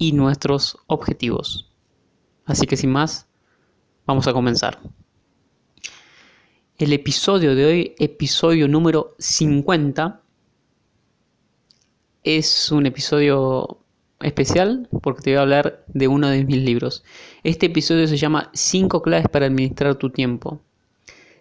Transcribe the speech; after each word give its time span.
y 0.00 0.12
nuestros 0.12 0.78
objetivos. 0.86 1.70
Así 2.46 2.66
que 2.66 2.78
sin 2.78 2.90
más, 2.90 3.28
vamos 4.06 4.26
a 4.26 4.32
comenzar. 4.32 4.80
El 6.78 6.94
episodio 6.94 7.54
de 7.54 7.66
hoy, 7.66 7.94
episodio 7.98 8.66
número 8.66 9.14
50, 9.18 10.22
es 12.24 12.72
un 12.72 12.86
episodio 12.86 13.78
especial 14.20 14.88
porque 15.02 15.20
te 15.20 15.30
voy 15.32 15.38
a 15.38 15.42
hablar 15.42 15.84
de 15.88 16.08
uno 16.08 16.28
de 16.28 16.44
mis 16.44 16.62
libros. 16.62 17.04
Este 17.44 17.66
episodio 17.66 18.06
se 18.06 18.16
llama 18.16 18.50
5 18.54 19.02
claves 19.02 19.28
para 19.28 19.46
administrar 19.46 19.96
tu 19.96 20.08
tiempo. 20.08 20.62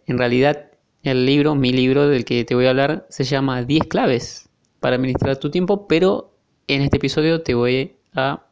En 0.05 0.17
realidad, 0.17 0.71
el 1.03 1.25
libro, 1.25 1.55
mi 1.55 1.71
libro 1.71 2.09
del 2.09 2.25
que 2.25 2.43
te 2.43 2.55
voy 2.55 2.65
a 2.65 2.71
hablar, 2.71 3.07
se 3.09 3.23
llama 3.23 3.63
10 3.63 3.87
claves 3.87 4.49
para 4.81 4.97
administrar 4.97 5.37
tu 5.37 5.49
tiempo, 5.49 5.87
pero 5.87 6.35
en 6.67 6.81
este 6.81 6.97
episodio 6.97 7.41
te 7.41 7.53
voy 7.53 7.95
a 8.13 8.48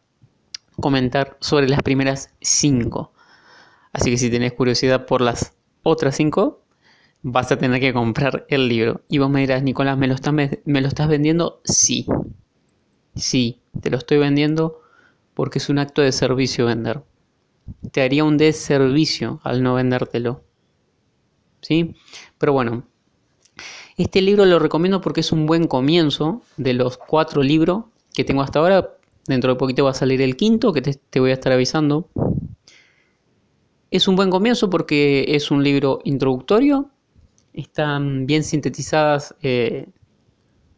comentar 0.79 1.37
sobre 1.39 1.67
las 1.69 1.81
primeras 1.81 2.33
5. 2.41 3.11
Así 3.93 4.11
que 4.11 4.17
si 4.17 4.29
tenés 4.29 4.53
curiosidad 4.53 5.05
por 5.05 5.21
las 5.21 5.53
otras 5.83 6.15
5, 6.15 6.61
vas 7.21 7.51
a 7.51 7.57
tener 7.57 7.79
que 7.79 7.93
comprar 7.93 8.45
el 8.49 8.67
libro. 8.67 9.01
Y 9.09 9.17
vos 9.17 9.29
me 9.29 9.41
dirás, 9.41 9.63
Nicolás, 9.63 9.97
¿me 9.97 10.07
lo 10.07 10.15
estás, 10.15 10.33
me 10.33 10.81
lo 10.81 10.87
estás 10.87 11.07
vendiendo? 11.07 11.61
Sí. 11.63 12.05
Sí, 13.15 13.61
te 13.81 13.89
lo 13.89 13.97
estoy 13.97 14.17
vendiendo 14.17 14.81
porque 15.33 15.59
es 15.59 15.69
un 15.69 15.79
acto 15.79 16.01
de 16.01 16.11
servicio 16.11 16.65
vender. 16.65 17.03
Te 17.91 18.01
haría 18.01 18.23
un 18.23 18.37
deservicio 18.37 19.39
al 19.43 19.63
no 19.63 19.75
vendértelo. 19.75 20.43
¿Sí? 21.61 21.95
Pero 22.37 22.53
bueno, 22.53 22.83
este 23.97 24.21
libro 24.21 24.45
lo 24.45 24.59
recomiendo 24.59 25.01
porque 25.01 25.21
es 25.21 25.31
un 25.31 25.47
buen 25.47 25.67
comienzo 25.67 26.43
de 26.55 26.73
los 26.73 26.97
cuatro 26.97 27.41
libros 27.41 27.85
que 28.13 28.23
tengo 28.23 28.41
hasta 28.41 28.59
ahora. 28.59 28.96
Dentro 29.27 29.51
de 29.51 29.59
poquito 29.59 29.83
va 29.83 29.91
a 29.91 29.93
salir 29.93 30.21
el 30.21 30.37
quinto 30.37 30.71
que 30.71 30.81
te, 30.81 31.19
voy 31.19 31.31
a 31.31 31.33
estar 31.33 31.51
avisando. 31.51 32.09
Es 33.91 34.07
un 34.07 34.15
buen 34.15 34.29
comienzo 34.29 34.69
porque 34.69 35.25
es 35.27 35.51
un 35.51 35.63
libro 35.63 35.99
introductorio. 36.05 36.89
Están 37.51 38.25
bien 38.25 38.43
sintetizadas 38.43 39.35
eh, 39.41 39.89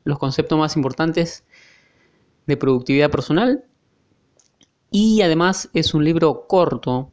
los 0.03 0.17
conceptos 0.17 0.57
más 0.57 0.75
importantes 0.75 1.43
de 2.47 2.57
productividad 2.57 3.11
personal. 3.11 3.63
Y 4.89 5.21
además 5.21 5.69
es 5.75 5.93
un 5.93 6.03
libro 6.03 6.47
corto. 6.47 7.11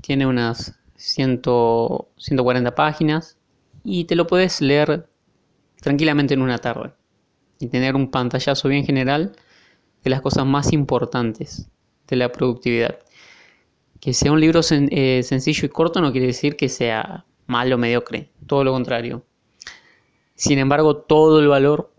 Tiene 0.00 0.26
unas 0.26 0.78
140 0.96 2.74
páginas. 2.74 3.36
Y 3.84 4.04
te 4.04 4.16
lo 4.16 4.26
puedes 4.26 4.62
leer 4.62 5.06
tranquilamente 5.82 6.32
en 6.32 6.40
una 6.40 6.56
tarde 6.56 6.94
y 7.58 7.66
tener 7.66 7.94
un 7.94 8.10
pantallazo 8.10 8.68
bien 8.68 8.86
general 8.86 9.36
de 10.04 10.10
las 10.10 10.20
cosas 10.20 10.46
más 10.46 10.72
importantes 10.72 11.68
de 12.06 12.16
la 12.16 12.30
productividad. 12.30 12.98
Que 14.00 14.12
sea 14.12 14.32
un 14.32 14.40
libro 14.40 14.60
eh, 14.70 15.22
sencillo 15.22 15.66
y 15.66 15.68
corto 15.70 16.00
no 16.00 16.12
quiere 16.12 16.26
decir 16.26 16.56
que 16.56 16.68
sea 16.68 17.24
malo 17.46 17.76
o 17.76 17.78
mediocre, 17.78 18.30
todo 18.46 18.62
lo 18.62 18.72
contrario. 18.72 19.24
Sin 20.34 20.58
embargo, 20.58 20.96
todo 20.96 21.40
el 21.40 21.48
valor 21.48 21.90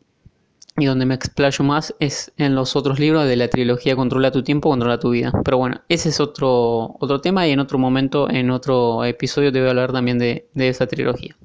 y 0.77 0.85
donde 0.85 1.05
me 1.05 1.15
explayo 1.15 1.63
más 1.63 1.95
es 1.99 2.33
en 2.37 2.53
los 2.53 2.75
otros 2.75 2.99
libros 2.99 3.25
de 3.25 3.37
la 3.37 3.47
trilogía 3.47 3.95
Controla 3.95 4.31
tu 4.31 4.43
tiempo, 4.43 4.69
controla 4.69 4.99
tu 4.99 5.09
vida. 5.09 5.31
Pero 5.43 5.57
bueno, 5.57 5.81
ese 5.87 6.09
es 6.09 6.19
otro, 6.19 6.97
otro 6.99 7.21
tema 7.21 7.47
y 7.47 7.51
en 7.51 7.59
otro 7.59 7.79
momento, 7.79 8.29
en 8.29 8.51
otro 8.51 9.05
episodio 9.05 9.51
te 9.51 9.59
voy 9.59 9.67
a 9.67 9.71
hablar 9.71 9.93
también 9.93 10.19
de, 10.19 10.49
de 10.53 10.67
esa 10.67 10.85
trilogía. 10.85 11.35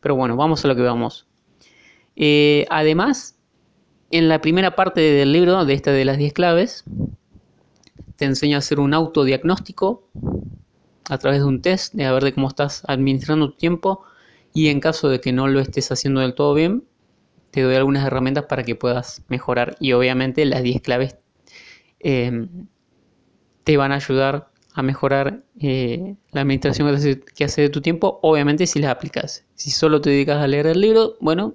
Pero 0.00 0.14
bueno, 0.14 0.36
vamos 0.36 0.64
a 0.64 0.68
lo 0.68 0.76
que 0.76 0.82
vamos. 0.82 1.26
Eh, 2.16 2.66
además, 2.70 3.35
en 4.10 4.28
la 4.28 4.40
primera 4.40 4.76
parte 4.76 5.00
del 5.00 5.32
libro, 5.32 5.64
de 5.64 5.74
esta 5.74 5.92
de 5.92 6.04
las 6.04 6.18
10 6.18 6.32
claves, 6.32 6.84
te 8.16 8.24
enseño 8.24 8.56
a 8.56 8.58
hacer 8.58 8.80
un 8.80 8.94
autodiagnóstico 8.94 10.08
a 11.08 11.18
través 11.18 11.40
de 11.40 11.46
un 11.46 11.62
test, 11.62 11.94
de 11.94 12.04
a 12.04 12.12
ver 12.12 12.24
de 12.24 12.34
cómo 12.34 12.48
estás 12.48 12.82
administrando 12.86 13.50
tu 13.50 13.56
tiempo 13.56 14.02
y 14.52 14.68
en 14.68 14.80
caso 14.80 15.08
de 15.08 15.20
que 15.20 15.32
no 15.32 15.48
lo 15.48 15.60
estés 15.60 15.90
haciendo 15.92 16.20
del 16.20 16.34
todo 16.34 16.54
bien, 16.54 16.84
te 17.50 17.62
doy 17.62 17.74
algunas 17.74 18.06
herramientas 18.06 18.46
para 18.46 18.64
que 18.64 18.74
puedas 18.74 19.22
mejorar 19.28 19.76
y 19.80 19.92
obviamente 19.92 20.44
las 20.44 20.62
10 20.62 20.80
claves 20.82 21.16
eh, 22.00 22.48
te 23.64 23.76
van 23.76 23.92
a 23.92 23.96
ayudar 23.96 24.50
a 24.74 24.82
mejorar 24.82 25.42
eh, 25.58 26.16
la 26.32 26.42
administración 26.42 26.86
que 27.34 27.44
haces 27.44 27.56
de 27.56 27.68
tu 27.70 27.80
tiempo, 27.80 28.20
obviamente 28.22 28.66
si 28.66 28.78
las 28.78 28.90
aplicas. 28.90 29.44
Si 29.54 29.70
solo 29.70 30.00
te 30.00 30.10
dedicas 30.10 30.36
a 30.42 30.46
leer 30.46 30.66
el 30.66 30.80
libro, 30.80 31.16
bueno, 31.20 31.54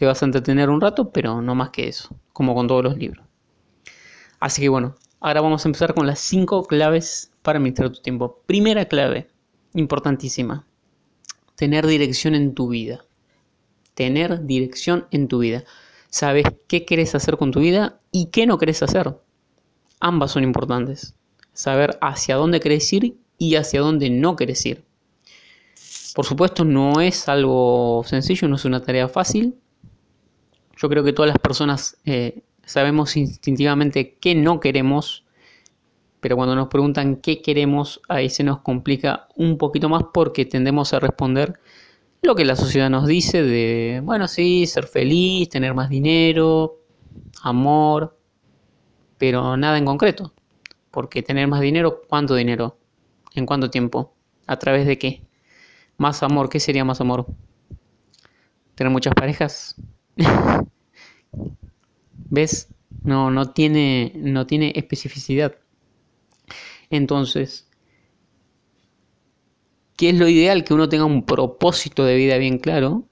te 0.00 0.06
vas 0.06 0.22
a 0.22 0.24
entretener 0.24 0.70
un 0.70 0.80
rato, 0.80 1.10
pero 1.10 1.42
no 1.42 1.54
más 1.54 1.68
que 1.68 1.86
eso, 1.86 2.16
como 2.32 2.54
con 2.54 2.66
todos 2.66 2.82
los 2.82 2.96
libros. 2.96 3.26
Así 4.38 4.62
que 4.62 4.70
bueno, 4.70 4.94
ahora 5.20 5.42
vamos 5.42 5.62
a 5.62 5.68
empezar 5.68 5.92
con 5.92 6.06
las 6.06 6.20
5 6.20 6.64
claves 6.64 7.30
para 7.42 7.58
administrar 7.58 7.90
tu 7.90 8.00
tiempo. 8.00 8.40
Primera 8.46 8.86
clave, 8.86 9.28
importantísima, 9.74 10.64
tener 11.54 11.86
dirección 11.86 12.34
en 12.34 12.54
tu 12.54 12.70
vida. 12.70 13.04
Tener 13.92 14.46
dirección 14.46 15.06
en 15.10 15.28
tu 15.28 15.40
vida. 15.40 15.64
Sabes 16.08 16.46
qué 16.66 16.86
quieres 16.86 17.14
hacer 17.14 17.36
con 17.36 17.50
tu 17.50 17.60
vida 17.60 18.00
y 18.10 18.30
qué 18.30 18.46
no 18.46 18.56
querés 18.56 18.82
hacer. 18.82 19.18
Ambas 20.00 20.30
son 20.30 20.44
importantes. 20.44 21.14
Saber 21.52 21.98
hacia 22.00 22.36
dónde 22.36 22.60
querés 22.60 22.90
ir 22.94 23.18
y 23.36 23.56
hacia 23.56 23.82
dónde 23.82 24.08
no 24.08 24.34
querés 24.34 24.64
ir. 24.64 24.82
Por 26.14 26.24
supuesto, 26.24 26.64
no 26.64 27.02
es 27.02 27.28
algo 27.28 28.02
sencillo, 28.06 28.48
no 28.48 28.56
es 28.56 28.64
una 28.64 28.80
tarea 28.80 29.06
fácil, 29.06 29.59
yo 30.80 30.88
creo 30.88 31.04
que 31.04 31.12
todas 31.12 31.28
las 31.28 31.38
personas 31.38 31.98
eh, 32.06 32.42
sabemos 32.64 33.16
instintivamente 33.16 34.16
qué 34.18 34.34
no 34.34 34.60
queremos, 34.60 35.24
pero 36.20 36.36
cuando 36.36 36.54
nos 36.54 36.68
preguntan 36.68 37.16
qué 37.16 37.42
queremos, 37.42 38.00
ahí 38.08 38.30
se 38.30 38.44
nos 38.44 38.60
complica 38.60 39.28
un 39.36 39.58
poquito 39.58 39.90
más 39.90 40.04
porque 40.14 40.46
tendemos 40.46 40.94
a 40.94 41.00
responder 41.00 41.60
lo 42.22 42.34
que 42.34 42.46
la 42.46 42.56
sociedad 42.56 42.88
nos 42.88 43.06
dice 43.06 43.42
de, 43.42 44.00
bueno, 44.02 44.26
sí, 44.26 44.66
ser 44.66 44.86
feliz, 44.86 45.50
tener 45.50 45.74
más 45.74 45.90
dinero, 45.90 46.78
amor, 47.42 48.16
pero 49.18 49.58
nada 49.58 49.76
en 49.76 49.84
concreto. 49.84 50.32
Porque 50.90 51.22
tener 51.22 51.46
más 51.46 51.60
dinero, 51.60 52.02
¿cuánto 52.08 52.34
dinero? 52.34 52.78
¿En 53.34 53.44
cuánto 53.44 53.70
tiempo? 53.70 54.14
¿A 54.46 54.58
través 54.58 54.86
de 54.86 54.98
qué? 54.98 55.22
Más 55.98 56.22
amor, 56.22 56.48
¿qué 56.48 56.58
sería 56.58 56.84
más 56.84 57.02
amor? 57.02 57.26
¿Tener 58.74 58.90
muchas 58.90 59.14
parejas? 59.14 59.76
¿Ves? 62.30 62.68
No, 63.02 63.30
no, 63.30 63.52
tiene, 63.52 64.12
no 64.16 64.46
tiene 64.46 64.72
especificidad. 64.76 65.56
Entonces, 66.90 67.68
¿qué 69.96 70.10
es 70.10 70.16
lo 70.16 70.28
ideal? 70.28 70.64
Que 70.64 70.74
uno 70.74 70.88
tenga 70.88 71.04
un 71.04 71.24
propósito 71.24 72.04
de 72.04 72.16
vida 72.16 72.36
bien 72.38 72.58
claro, 72.58 73.04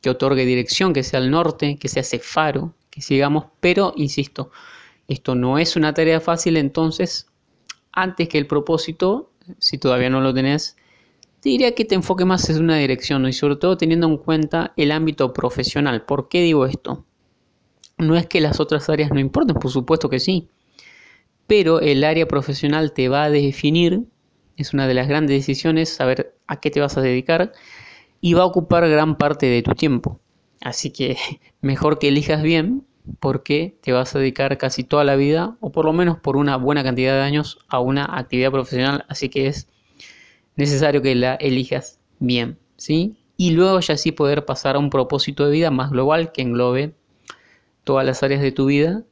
que 0.00 0.10
otorgue 0.10 0.44
dirección, 0.44 0.92
que 0.92 1.02
sea 1.02 1.20
el 1.20 1.30
norte, 1.30 1.76
que 1.76 1.88
sea 1.88 2.00
ese 2.00 2.18
faro, 2.18 2.74
que 2.90 3.02
sigamos, 3.02 3.46
pero, 3.60 3.92
insisto, 3.96 4.50
esto 5.08 5.34
no 5.34 5.58
es 5.58 5.76
una 5.76 5.94
tarea 5.94 6.20
fácil, 6.20 6.56
entonces, 6.56 7.26
antes 7.92 8.28
que 8.28 8.38
el 8.38 8.46
propósito, 8.46 9.30
si 9.58 9.78
todavía 9.78 10.10
no 10.10 10.20
lo 10.20 10.32
tenés, 10.32 10.76
te 11.40 11.50
diría 11.50 11.74
que 11.74 11.84
te 11.84 11.94
enfoque 11.94 12.24
más 12.24 12.48
en 12.50 12.62
una 12.62 12.76
dirección 12.76 13.26
y 13.26 13.32
sobre 13.32 13.56
todo 13.56 13.76
teniendo 13.76 14.06
en 14.06 14.16
cuenta 14.16 14.72
el 14.76 14.90
ámbito 14.90 15.32
profesional. 15.32 16.04
¿Por 16.04 16.28
qué 16.28 16.42
digo 16.42 16.66
esto? 16.66 17.04
No 17.98 18.16
es 18.16 18.26
que 18.26 18.40
las 18.40 18.60
otras 18.60 18.88
áreas 18.88 19.10
no 19.10 19.20
importen, 19.20 19.56
por 19.56 19.70
supuesto 19.70 20.08
que 20.08 20.20
sí, 20.20 20.48
pero 21.46 21.80
el 21.80 22.04
área 22.04 22.28
profesional 22.28 22.92
te 22.92 23.08
va 23.08 23.24
a 23.24 23.30
definir, 23.30 24.04
es 24.56 24.74
una 24.74 24.86
de 24.86 24.94
las 24.94 25.08
grandes 25.08 25.36
decisiones, 25.36 25.88
saber 25.88 26.34
a 26.46 26.60
qué 26.60 26.70
te 26.70 26.80
vas 26.80 26.96
a 26.96 27.00
dedicar 27.00 27.52
y 28.20 28.34
va 28.34 28.42
a 28.42 28.46
ocupar 28.46 28.88
gran 28.88 29.16
parte 29.16 29.46
de 29.46 29.62
tu 29.62 29.72
tiempo. 29.74 30.20
Así 30.60 30.90
que 30.90 31.16
mejor 31.60 31.98
que 31.98 32.08
elijas 32.08 32.42
bien 32.42 32.84
porque 33.20 33.78
te 33.80 33.92
vas 33.92 34.14
a 34.14 34.18
dedicar 34.18 34.58
casi 34.58 34.84
toda 34.84 35.04
la 35.04 35.16
vida 35.16 35.56
o 35.60 35.72
por 35.72 35.86
lo 35.86 35.92
menos 35.92 36.18
por 36.18 36.36
una 36.36 36.56
buena 36.56 36.84
cantidad 36.84 37.14
de 37.14 37.22
años 37.22 37.58
a 37.68 37.80
una 37.80 38.04
actividad 38.18 38.50
profesional, 38.50 39.04
así 39.08 39.28
que 39.30 39.46
es 39.46 39.68
necesario 40.56 41.00
que 41.00 41.14
la 41.14 41.34
elijas 41.36 42.00
bien, 42.18 42.58
¿sí? 42.76 43.16
Y 43.36 43.52
luego 43.52 43.80
ya 43.80 43.96
sí 43.96 44.12
poder 44.12 44.44
pasar 44.44 44.76
a 44.76 44.80
un 44.80 44.90
propósito 44.90 45.46
de 45.46 45.52
vida 45.52 45.70
más 45.70 45.90
global 45.90 46.32
que 46.32 46.42
englobe 46.42 46.94
todas 47.88 48.04
las 48.04 48.22
áreas 48.22 48.42
de 48.42 48.52
tu 48.52 48.66
vida 48.66 49.02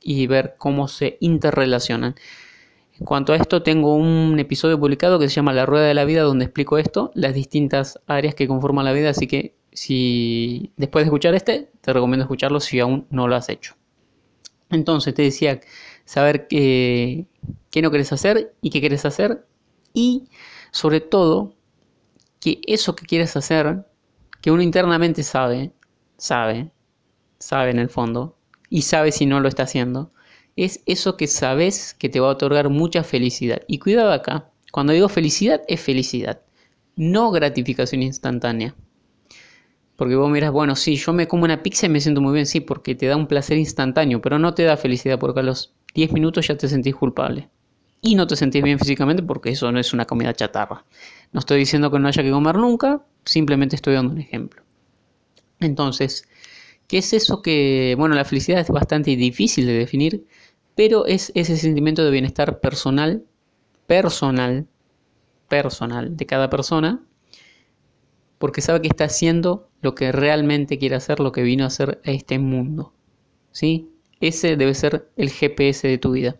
y 0.00 0.28
ver 0.28 0.54
cómo 0.56 0.86
se 0.86 1.16
interrelacionan. 1.18 2.14
En 2.96 3.04
cuanto 3.04 3.32
a 3.32 3.36
esto, 3.36 3.64
tengo 3.64 3.96
un 3.96 4.38
episodio 4.38 4.78
publicado 4.78 5.18
que 5.18 5.28
se 5.28 5.34
llama 5.34 5.52
La 5.52 5.66
Rueda 5.66 5.86
de 5.86 5.94
la 5.94 6.04
Vida, 6.04 6.22
donde 6.22 6.44
explico 6.44 6.78
esto, 6.78 7.10
las 7.14 7.34
distintas 7.34 7.98
áreas 8.06 8.36
que 8.36 8.46
conforman 8.46 8.84
la 8.84 8.92
vida, 8.92 9.10
así 9.10 9.26
que 9.26 9.56
si 9.72 10.70
después 10.76 11.02
de 11.02 11.06
escuchar 11.06 11.34
este, 11.34 11.72
te 11.80 11.92
recomiendo 11.92 12.22
escucharlo 12.22 12.60
si 12.60 12.78
aún 12.78 13.04
no 13.10 13.26
lo 13.26 13.34
has 13.34 13.48
hecho. 13.48 13.74
Entonces, 14.70 15.12
te 15.12 15.22
decía, 15.22 15.60
saber 16.04 16.46
qué, 16.46 17.26
no 17.82 17.90
quieres 17.90 18.12
hacer 18.12 18.54
y 18.62 18.70
qué 18.70 18.78
quieres 18.78 19.04
hacer, 19.04 19.44
y 19.92 20.28
sobre 20.70 21.00
todo, 21.00 21.52
que 22.38 22.60
eso 22.64 22.94
que 22.94 23.06
quieres 23.06 23.36
hacer, 23.36 23.84
que 24.40 24.52
uno 24.52 24.62
internamente 24.62 25.24
sabe, 25.24 25.72
sabe, 26.16 26.70
sabe 27.44 27.70
en 27.70 27.78
el 27.78 27.90
fondo, 27.90 28.36
y 28.70 28.82
sabe 28.82 29.12
si 29.12 29.26
no 29.26 29.40
lo 29.40 29.48
está 29.48 29.64
haciendo, 29.64 30.10
es 30.56 30.82
eso 30.86 31.16
que 31.16 31.26
sabes 31.26 31.94
que 31.94 32.08
te 32.08 32.20
va 32.20 32.28
a 32.28 32.32
otorgar 32.32 32.70
mucha 32.70 33.04
felicidad. 33.04 33.62
Y 33.68 33.78
cuidado 33.78 34.12
acá, 34.12 34.50
cuando 34.72 34.92
digo 34.92 35.08
felicidad 35.08 35.62
es 35.68 35.80
felicidad, 35.80 36.40
no 36.96 37.30
gratificación 37.30 38.02
instantánea. 38.02 38.74
Porque 39.96 40.16
vos 40.16 40.30
miras, 40.30 40.50
bueno, 40.50 40.74
sí, 40.74 40.96
yo 40.96 41.12
me 41.12 41.28
como 41.28 41.44
una 41.44 41.62
pizza 41.62 41.86
y 41.86 41.88
me 41.88 42.00
siento 42.00 42.20
muy 42.20 42.32
bien, 42.32 42.46
sí, 42.46 42.60
porque 42.60 42.94
te 42.94 43.06
da 43.06 43.16
un 43.16 43.26
placer 43.26 43.58
instantáneo, 43.58 44.20
pero 44.20 44.38
no 44.38 44.54
te 44.54 44.64
da 44.64 44.76
felicidad 44.76 45.18
porque 45.18 45.40
a 45.40 45.44
los 45.44 45.72
10 45.94 46.12
minutos 46.12 46.48
ya 46.48 46.56
te 46.56 46.68
sentís 46.68 46.96
culpable. 46.96 47.48
Y 48.00 48.16
no 48.16 48.26
te 48.26 48.36
sentís 48.36 48.62
bien 48.62 48.78
físicamente 48.78 49.22
porque 49.22 49.50
eso 49.50 49.70
no 49.70 49.78
es 49.78 49.92
una 49.92 50.04
comida 50.04 50.34
chatarra. 50.34 50.84
No 51.32 51.40
estoy 51.40 51.58
diciendo 51.58 51.90
que 51.90 51.98
no 51.98 52.08
haya 52.08 52.22
que 52.22 52.30
comer 52.30 52.56
nunca, 52.56 53.02
simplemente 53.24 53.76
estoy 53.76 53.94
dando 53.94 54.12
un 54.12 54.20
ejemplo. 54.20 54.62
Entonces, 55.60 56.28
¿qué 56.86 56.98
es 56.98 57.12
eso 57.12 57.42
que, 57.42 57.94
bueno, 57.98 58.14
la 58.14 58.24
felicidad 58.24 58.60
es 58.60 58.68
bastante 58.68 59.16
difícil 59.16 59.66
de 59.66 59.74
definir, 59.74 60.26
pero 60.74 61.06
es 61.06 61.32
ese 61.34 61.56
sentimiento 61.56 62.04
de 62.04 62.10
bienestar 62.10 62.60
personal, 62.60 63.24
personal, 63.86 64.66
personal 65.48 66.16
de 66.16 66.26
cada 66.26 66.50
persona, 66.50 67.02
porque 68.38 68.60
sabe 68.60 68.82
que 68.82 68.88
está 68.88 69.04
haciendo 69.04 69.68
lo 69.80 69.94
que 69.94 70.12
realmente 70.12 70.78
quiere 70.78 70.96
hacer, 70.96 71.20
lo 71.20 71.32
que 71.32 71.42
vino 71.42 71.64
a 71.64 71.68
hacer 71.68 72.00
a 72.04 72.10
este 72.10 72.38
mundo. 72.38 72.92
¿Sí? 73.52 73.90
Ese 74.20 74.56
debe 74.56 74.74
ser 74.74 75.08
el 75.16 75.30
GPS 75.30 75.86
de 75.86 75.98
tu 75.98 76.12
vida. 76.12 76.36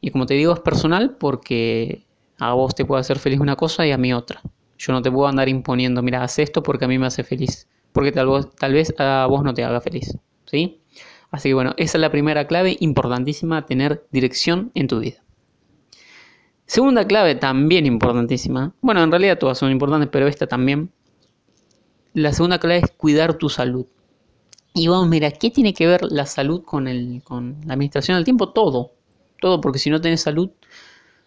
Y 0.00 0.10
como 0.10 0.26
te 0.26 0.34
digo, 0.34 0.52
es 0.52 0.60
personal 0.60 1.16
porque 1.16 2.04
a 2.38 2.52
vos 2.54 2.74
te 2.74 2.84
puede 2.84 3.00
hacer 3.00 3.18
feliz 3.18 3.40
una 3.40 3.56
cosa 3.56 3.86
y 3.86 3.92
a 3.92 3.98
mí 3.98 4.12
otra. 4.12 4.42
Yo 4.78 4.92
no 4.92 5.02
te 5.02 5.10
puedo 5.10 5.28
andar 5.28 5.48
imponiendo, 5.48 6.02
mira, 6.02 6.22
haz 6.22 6.38
esto 6.38 6.62
porque 6.62 6.86
a 6.86 6.88
mí 6.88 6.98
me 6.98 7.06
hace 7.06 7.22
feliz. 7.22 7.68
Porque 7.92 8.12
tal, 8.12 8.28
vez, 8.28 8.50
tal 8.56 8.72
vez 8.72 8.94
a 8.98 9.26
vos 9.28 9.42
no 9.42 9.54
te 9.54 9.64
haga 9.64 9.80
feliz. 9.80 10.16
¿Sí? 10.46 10.80
Así 11.30 11.50
que 11.50 11.54
bueno, 11.54 11.74
esa 11.76 11.98
es 11.98 12.00
la 12.00 12.10
primera 12.10 12.46
clave 12.46 12.76
importantísima, 12.80 13.66
tener 13.66 14.04
dirección 14.10 14.72
en 14.74 14.88
tu 14.88 14.98
vida. 15.00 15.22
Segunda 16.66 17.04
clave 17.04 17.34
también 17.34 17.86
importantísima. 17.86 18.74
Bueno, 18.80 19.02
en 19.02 19.10
realidad 19.10 19.38
todas 19.38 19.58
son 19.58 19.72
importantes, 19.72 20.08
pero 20.12 20.28
esta 20.28 20.46
también. 20.46 20.90
La 22.12 22.32
segunda 22.32 22.58
clave 22.58 22.78
es 22.78 22.90
cuidar 22.90 23.34
tu 23.34 23.48
salud. 23.48 23.86
Y 24.74 24.88
vamos, 24.88 25.08
mira, 25.08 25.30
¿qué 25.32 25.50
tiene 25.50 25.74
que 25.74 25.86
ver 25.86 26.02
la 26.02 26.26
salud 26.26 26.62
con, 26.62 26.86
el, 26.86 27.22
con 27.24 27.60
la 27.66 27.74
administración 27.74 28.16
del 28.16 28.24
tiempo? 28.24 28.50
Todo. 28.50 28.92
Todo, 29.40 29.60
porque 29.60 29.78
si 29.78 29.90
no 29.90 30.00
tienes 30.00 30.20
salud, 30.20 30.50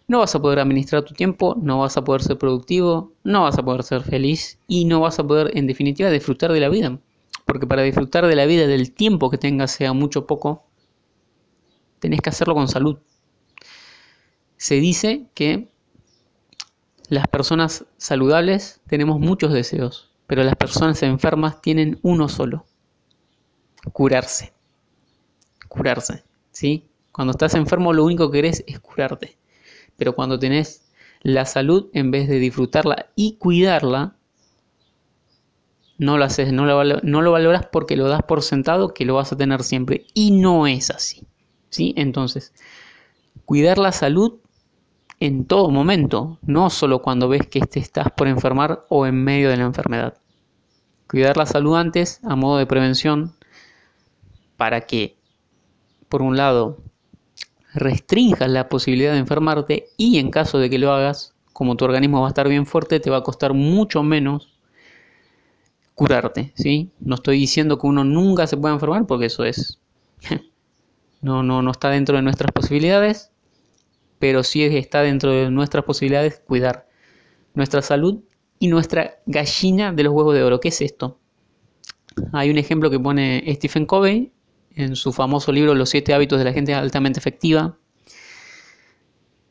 no 0.06 0.18
vas 0.18 0.34
a 0.34 0.40
poder 0.40 0.58
administrar 0.58 1.02
tu 1.02 1.14
tiempo, 1.14 1.56
no 1.60 1.78
vas 1.80 1.96
a 1.96 2.04
poder 2.04 2.22
ser 2.22 2.38
productivo, 2.38 3.12
no 3.22 3.42
vas 3.42 3.58
a 3.58 3.62
poder 3.62 3.82
ser 3.82 4.02
feliz 4.02 4.58
y 4.68 4.84
no 4.84 5.00
vas 5.00 5.18
a 5.18 5.26
poder, 5.26 5.56
en 5.56 5.66
definitiva, 5.66 6.10
disfrutar 6.10 6.52
de 6.52 6.60
la 6.60 6.68
vida. 6.68 6.98
Porque 7.46 7.66
para 7.66 7.82
disfrutar 7.82 8.26
de 8.26 8.36
la 8.36 8.46
vida, 8.46 8.66
del 8.66 8.92
tiempo 8.92 9.30
que 9.30 9.38
tengas, 9.38 9.70
sea 9.70 9.92
mucho 9.92 10.20
o 10.20 10.26
poco, 10.26 10.64
tenés 12.00 12.20
que 12.20 12.30
hacerlo 12.30 12.54
con 12.54 12.68
salud. 12.68 12.98
Se 14.56 14.76
dice 14.76 15.26
que 15.34 15.68
las 17.08 17.26
personas 17.28 17.84
saludables 17.96 18.80
tenemos 18.86 19.20
muchos 19.20 19.52
deseos, 19.52 20.10
pero 20.26 20.42
las 20.42 20.56
personas 20.56 21.02
enfermas 21.02 21.60
tienen 21.60 21.98
uno 22.02 22.28
solo, 22.28 22.64
curarse. 23.92 24.52
Curarse, 25.68 26.24
¿sí? 26.50 26.88
Cuando 27.12 27.32
estás 27.32 27.54
enfermo 27.54 27.92
lo 27.92 28.04
único 28.04 28.30
que 28.30 28.38
querés 28.38 28.64
es 28.66 28.80
curarte. 28.80 29.36
Pero 29.96 30.14
cuando 30.14 30.38
tenés 30.38 30.84
la 31.22 31.44
salud, 31.46 31.88
en 31.92 32.10
vez 32.10 32.28
de 32.28 32.38
disfrutarla 32.38 33.06
y 33.16 33.36
cuidarla, 33.36 34.16
no 35.98 36.18
lo 36.18 36.24
haces, 36.24 36.52
no 36.52 36.66
lo, 36.66 37.32
valoras 37.32 37.66
porque 37.70 37.96
lo 37.96 38.08
das 38.08 38.22
por 38.22 38.42
sentado 38.42 38.94
que 38.94 39.04
lo 39.04 39.14
vas 39.14 39.32
a 39.32 39.36
tener 39.36 39.62
siempre. 39.62 40.06
Y 40.12 40.32
no 40.32 40.66
es 40.66 40.90
así. 40.90 41.26
¿sí? 41.70 41.94
Entonces, 41.96 42.52
cuidar 43.44 43.78
la 43.78 43.92
salud 43.92 44.34
en 45.20 45.46
todo 45.46 45.70
momento, 45.70 46.38
no 46.42 46.70
solo 46.70 47.00
cuando 47.00 47.28
ves 47.28 47.46
que 47.46 47.60
estás 47.72 48.10
por 48.12 48.28
enfermar 48.28 48.84
o 48.88 49.06
en 49.06 49.22
medio 49.22 49.48
de 49.48 49.56
la 49.56 49.64
enfermedad. 49.64 50.14
Cuidar 51.08 51.36
la 51.36 51.46
salud 51.46 51.76
antes 51.76 52.20
a 52.24 52.34
modo 52.34 52.58
de 52.58 52.66
prevención 52.66 53.34
para 54.56 54.82
que, 54.82 55.16
por 56.08 56.22
un 56.22 56.36
lado, 56.36 56.78
restrinjas 57.74 58.48
la 58.48 58.68
posibilidad 58.68 59.12
de 59.12 59.18
enfermarte 59.18 59.88
y 59.96 60.18
en 60.18 60.30
caso 60.30 60.58
de 60.58 60.70
que 60.70 60.78
lo 60.78 60.92
hagas, 60.92 61.34
como 61.52 61.76
tu 61.76 61.84
organismo 61.84 62.20
va 62.20 62.28
a 62.28 62.30
estar 62.30 62.48
bien 62.48 62.66
fuerte, 62.66 63.00
te 63.00 63.10
va 63.10 63.18
a 63.18 63.22
costar 63.22 63.54
mucho 63.54 64.02
menos 64.02 64.58
curarte, 65.94 66.52
¿sí? 66.56 66.90
No 67.00 67.16
estoy 67.16 67.38
diciendo 67.38 67.78
que 67.78 67.86
uno 67.86 68.04
nunca 68.04 68.46
se 68.46 68.56
pueda 68.56 68.74
enfermar 68.74 69.06
porque 69.06 69.26
eso 69.26 69.44
es 69.44 69.80
no 71.22 71.42
no 71.42 71.62
no 71.62 71.70
está 71.70 71.90
dentro 71.90 72.16
de 72.16 72.22
nuestras 72.22 72.52
posibilidades, 72.52 73.30
pero 74.18 74.42
sí 74.42 74.64
está 74.64 75.02
dentro 75.02 75.30
de 75.30 75.50
nuestras 75.50 75.84
posibilidades 75.84 76.42
cuidar 76.46 76.88
nuestra 77.54 77.82
salud 77.82 78.20
y 78.58 78.68
nuestra 78.68 79.18
gallina 79.26 79.92
de 79.92 80.02
los 80.04 80.12
huevos 80.12 80.34
de 80.34 80.42
oro. 80.42 80.60
¿Qué 80.60 80.68
es 80.68 80.80
esto? 80.80 81.18
Hay 82.32 82.50
un 82.50 82.58
ejemplo 82.58 82.90
que 82.90 83.00
pone 83.00 83.44
Stephen 83.56 83.86
Covey 83.86 84.32
en 84.74 84.96
su 84.96 85.12
famoso 85.12 85.52
libro 85.52 85.74
Los 85.74 85.90
siete 85.90 86.14
hábitos 86.14 86.38
de 86.38 86.44
la 86.44 86.52
gente 86.52 86.74
altamente 86.74 87.18
efectiva 87.18 87.76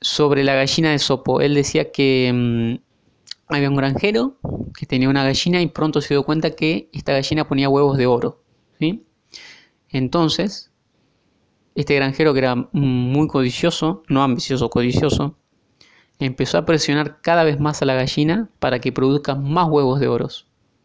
sobre 0.02 0.44
la 0.44 0.56
gallina 0.56 0.92
de 0.92 1.00
Sopo. 1.00 1.42
Él 1.42 1.56
decía 1.56 1.92
que 1.92 2.32
mm, 2.34 3.54
había 3.54 3.70
un 3.70 3.76
granjero 3.76 4.38
que 4.78 4.86
tenía 4.86 5.10
una 5.10 5.24
gallina 5.24 5.62
y 5.62 5.68
pronto 5.68 6.02
se 6.02 6.14
dio 6.14 6.24
cuenta 6.24 6.52
que 6.52 6.90
esta 6.94 7.14
gallina 7.14 7.48
ponía 7.48 7.70
huevos 7.70 7.98
de 7.98 8.06
oro. 8.06 8.44
¿sí? 8.80 9.06
Entonces, 9.90 10.72
este 11.76 11.96
granjero 11.96 12.34
que 12.34 12.40
era 12.40 12.56
muy 12.72 13.28
codicioso, 13.28 14.04
no 14.08 14.24
ambicioso, 14.24 14.70
codicioso, 14.70 15.38
empezó 16.20 16.58
a 16.58 16.66
presionar 16.66 17.22
cada 17.22 17.44
vez 17.44 17.60
más 17.60 17.82
a 17.82 17.86
la 17.86 17.96
gallina 17.96 18.50
para 18.60 18.80
que 18.80 18.92
produzca 18.92 19.36
más 19.36 19.70
huevos 19.70 20.00
de 20.00 20.08
oro. 20.08 20.28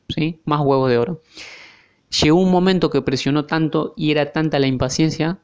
¿sí? 0.08 0.40
Más 0.44 0.60
huevos 0.60 0.90
de 0.90 0.98
oro. 0.98 1.22
Llegó 2.10 2.40
un 2.40 2.50
momento 2.50 2.90
que 2.90 3.02
presionó 3.02 3.44
tanto 3.44 3.92
y 3.96 4.10
era 4.10 4.32
tanta 4.32 4.58
la 4.58 4.66
impaciencia 4.66 5.38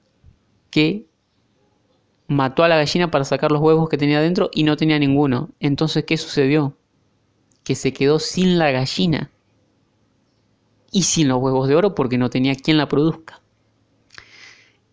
que 0.70 1.06
mató 2.26 2.64
a 2.64 2.68
la 2.68 2.76
gallina 2.76 3.10
para 3.10 3.24
sacar 3.24 3.52
los 3.52 3.60
huevos 3.60 3.88
que 3.88 3.98
tenía 3.98 4.20
dentro 4.20 4.50
y 4.52 4.64
no 4.64 4.76
tenía 4.76 4.98
ninguno. 4.98 5.50
Entonces, 5.60 6.04
¿qué 6.04 6.16
sucedió? 6.16 6.76
Que 7.64 7.74
se 7.74 7.92
quedó 7.92 8.18
sin 8.18 8.58
la 8.58 8.70
gallina 8.70 9.30
y 10.90 11.02
sin 11.02 11.28
los 11.28 11.38
huevos 11.38 11.68
de 11.68 11.74
oro 11.74 11.94
porque 11.94 12.18
no 12.18 12.30
tenía 12.30 12.54
quien 12.54 12.78
la 12.78 12.88
produzca. 12.88 13.42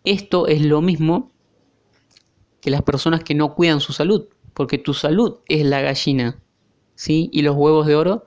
Esto 0.04 0.46
es 0.46 0.60
lo 0.62 0.80
mismo 0.80 1.30
que 2.60 2.70
las 2.70 2.82
personas 2.82 3.24
que 3.24 3.34
no 3.34 3.54
cuidan 3.54 3.80
su 3.80 3.92
salud, 3.92 4.26
porque 4.52 4.78
tu 4.78 4.94
salud 4.94 5.38
es 5.46 5.64
la 5.64 5.80
gallina, 5.80 6.40
¿sí? 6.94 7.30
Y 7.32 7.42
los 7.42 7.56
huevos 7.56 7.86
de 7.86 7.96
oro 7.96 8.26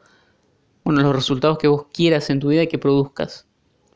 bueno, 0.85 1.01
los 1.01 1.15
resultados 1.15 1.57
que 1.57 1.67
vos 1.67 1.87
quieras 1.91 2.29
en 2.29 2.39
tu 2.39 2.49
vida 2.49 2.61
y 2.63 2.67
que 2.67 2.77
produzcas. 2.77 3.47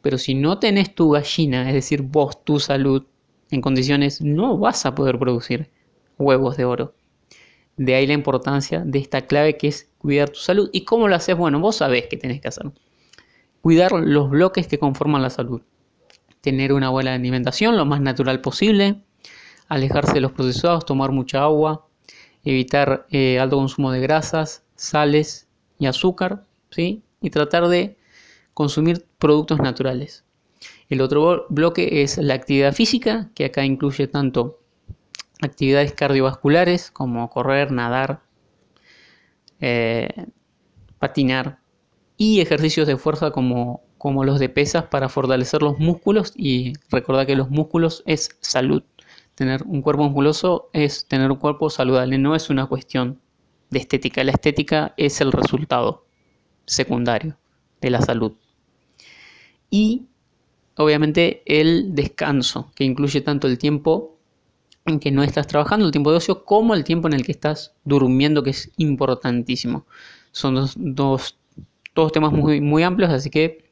Pero 0.01 0.17
si 0.17 0.33
no 0.33 0.57
tenés 0.57 0.95
tu 0.95 1.11
gallina, 1.11 1.67
es 1.67 1.75
decir, 1.75 2.01
vos, 2.01 2.43
tu 2.43 2.59
salud, 2.59 3.05
en 3.51 3.61
condiciones, 3.61 4.21
no 4.21 4.57
vas 4.57 4.87
a 4.87 4.95
poder 4.95 5.19
producir 5.19 5.69
huevos 6.17 6.57
de 6.57 6.65
oro. 6.65 6.95
De 7.77 7.93
ahí 7.93 8.07
la 8.07 8.13
importancia 8.13 8.79
de 8.83 8.97
esta 8.97 9.27
clave 9.27 9.55
que 9.55 9.67
es 9.67 9.87
cuidar 9.99 10.29
tu 10.29 10.39
salud. 10.39 10.69
¿Y 10.73 10.83
cómo 10.83 11.07
lo 11.07 11.15
haces? 11.15 11.37
Bueno, 11.37 11.59
vos 11.59 11.75
sabés 11.75 12.07
qué 12.09 12.17
tenés 12.17 12.41
que 12.41 12.47
hacer. 12.47 12.71
Cuidar 13.61 13.91
los 13.91 14.31
bloques 14.31 14.67
que 14.67 14.79
conforman 14.79 15.21
la 15.21 15.29
salud. 15.29 15.61
Tener 16.41 16.73
una 16.73 16.89
buena 16.89 17.13
alimentación 17.13 17.77
lo 17.77 17.85
más 17.85 18.01
natural 18.01 18.41
posible. 18.41 19.03
Alejarse 19.67 20.13
de 20.13 20.21
los 20.21 20.31
procesados, 20.31 20.85
tomar 20.85 21.11
mucha 21.11 21.43
agua. 21.43 21.85
Evitar 22.43 23.05
eh, 23.11 23.37
alto 23.37 23.57
consumo 23.57 23.91
de 23.91 23.99
grasas, 23.99 24.63
sales 24.75 25.47
y 25.77 25.85
azúcar 25.85 26.48
Y 26.75 27.29
tratar 27.31 27.67
de 27.67 27.97
consumir 28.53 29.05
productos 29.17 29.59
naturales. 29.59 30.23
El 30.89 31.01
otro 31.01 31.45
bloque 31.49 32.01
es 32.01 32.17
la 32.17 32.33
actividad 32.33 32.73
física, 32.73 33.29
que 33.35 33.45
acá 33.45 33.65
incluye 33.65 34.07
tanto 34.07 34.59
actividades 35.41 35.93
cardiovasculares 35.93 36.91
como 36.91 37.29
correr, 37.29 37.71
nadar, 37.71 38.21
eh, 39.59 40.09
patinar 40.99 41.59
y 42.17 42.41
ejercicios 42.41 42.87
de 42.87 42.97
fuerza 42.97 43.31
como 43.31 43.83
como 43.99 44.23
los 44.23 44.39
de 44.39 44.49
pesas 44.49 44.85
para 44.85 45.09
fortalecer 45.09 45.61
los 45.61 45.77
músculos 45.77 46.33
y 46.35 46.73
recordar 46.89 47.27
que 47.27 47.35
los 47.35 47.51
músculos 47.51 48.01
es 48.07 48.29
salud. 48.39 48.81
Tener 49.35 49.61
un 49.63 49.81
cuerpo 49.83 50.03
musculoso 50.05 50.69
es 50.73 51.05
tener 51.05 51.29
un 51.29 51.37
cuerpo 51.37 51.69
saludable, 51.69 52.17
no 52.17 52.33
es 52.33 52.49
una 52.49 52.65
cuestión 52.65 53.19
de 53.69 53.79
estética. 53.79 54.23
La 54.23 54.31
estética 54.31 54.93
es 54.97 55.21
el 55.21 55.31
resultado 55.33 56.05
secundario 56.69 57.35
de 57.81 57.89
la 57.89 58.01
salud. 58.01 58.33
Y 59.69 60.05
obviamente 60.77 61.41
el 61.45 61.95
descanso, 61.95 62.71
que 62.75 62.83
incluye 62.83 63.21
tanto 63.21 63.47
el 63.47 63.57
tiempo 63.57 64.17
en 64.85 64.99
que 64.99 65.11
no 65.11 65.23
estás 65.23 65.47
trabajando, 65.47 65.85
el 65.85 65.91
tiempo 65.91 66.11
de 66.11 66.17
ocio, 66.17 66.45
como 66.45 66.73
el 66.73 66.83
tiempo 66.83 67.07
en 67.07 67.13
el 67.13 67.25
que 67.25 67.31
estás 67.31 67.73
durmiendo, 67.83 68.43
que 68.43 68.51
es 68.51 68.71
importantísimo. 68.77 69.85
Son 70.31 70.55
dos, 70.55 71.37
dos, 71.95 72.11
temas 72.11 72.31
muy, 72.31 72.61
muy 72.61 72.83
amplios, 72.83 73.11
así 73.11 73.29
que, 73.29 73.65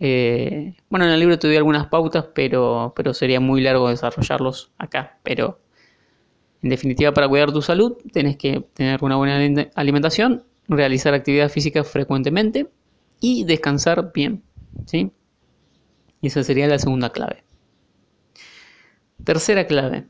eh, 0.00 0.74
bueno, 0.90 1.06
en 1.06 1.12
el 1.12 1.20
libro 1.20 1.38
te 1.38 1.46
doy 1.46 1.56
algunas 1.56 1.86
pautas, 1.86 2.26
pero, 2.34 2.92
pero 2.94 3.14
sería 3.14 3.40
muy 3.40 3.60
largo 3.60 3.88
desarrollarlos 3.88 4.70
acá. 4.78 5.18
Pero, 5.22 5.60
en 6.62 6.70
definitiva, 6.70 7.12
para 7.12 7.28
cuidar 7.28 7.52
tu 7.52 7.62
salud, 7.62 7.96
tenés 8.12 8.36
que 8.36 8.60
tener 8.74 9.02
una 9.02 9.16
buena 9.16 9.70
alimentación, 9.74 10.44
realizar 10.68 11.14
actividad 11.14 11.48
física 11.48 11.82
frecuentemente 11.82 12.68
y 13.20 13.44
descansar 13.44 14.12
bien, 14.12 14.42
¿sí? 14.86 15.10
Y 16.20 16.26
esa 16.28 16.44
sería 16.44 16.66
la 16.68 16.78
segunda 16.78 17.10
clave. 17.10 17.42
Tercera 19.24 19.66
clave. 19.66 20.06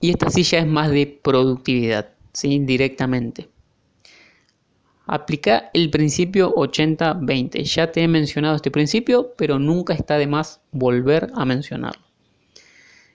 Y 0.00 0.10
esta 0.10 0.30
sí 0.30 0.42
ya 0.42 0.58
es 0.58 0.66
más 0.66 0.90
de 0.90 1.06
productividad, 1.22 2.14
¿sí? 2.32 2.58
Directamente. 2.60 3.48
Aplica 5.06 5.70
el 5.74 5.90
principio 5.90 6.54
80-20. 6.54 7.62
Ya 7.64 7.92
te 7.92 8.02
he 8.02 8.08
mencionado 8.08 8.56
este 8.56 8.70
principio, 8.70 9.34
pero 9.36 9.58
nunca 9.58 9.94
está 9.94 10.16
de 10.16 10.26
más 10.26 10.60
volver 10.70 11.30
a 11.34 11.44
mencionarlo. 11.44 12.02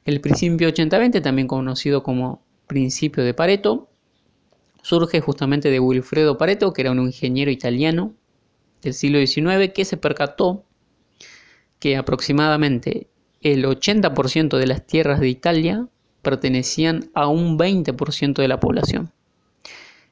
El 0.05 0.21
principio 0.21 0.69
80-20, 0.69 1.21
también 1.21 1.47
conocido 1.47 2.03
como 2.03 2.41
principio 2.67 3.23
de 3.23 3.33
Pareto, 3.33 3.89
surge 4.87 5.19
justamente 5.19 5.69
de 5.69 5.81
Wilfredo 5.81 6.37
Pareto, 6.37 6.71
que 6.71 6.81
era 6.81 6.91
un 6.91 7.01
ingeniero 7.01 7.51
italiano 7.51 8.13
del 8.81 8.93
siglo 8.93 9.19
XIX 9.19 9.73
que 9.73 9.83
se 9.83 9.97
percató 9.97 10.63
que 11.77 11.97
aproximadamente 11.97 13.09
el 13.41 13.65
80% 13.65 14.57
de 14.57 14.65
las 14.65 14.87
tierras 14.87 15.19
de 15.19 15.27
Italia 15.27 15.89
pertenecían 16.21 17.11
a 17.13 17.27
un 17.27 17.59
20% 17.59 18.35
de 18.35 18.47
la 18.47 18.61
población, 18.61 19.11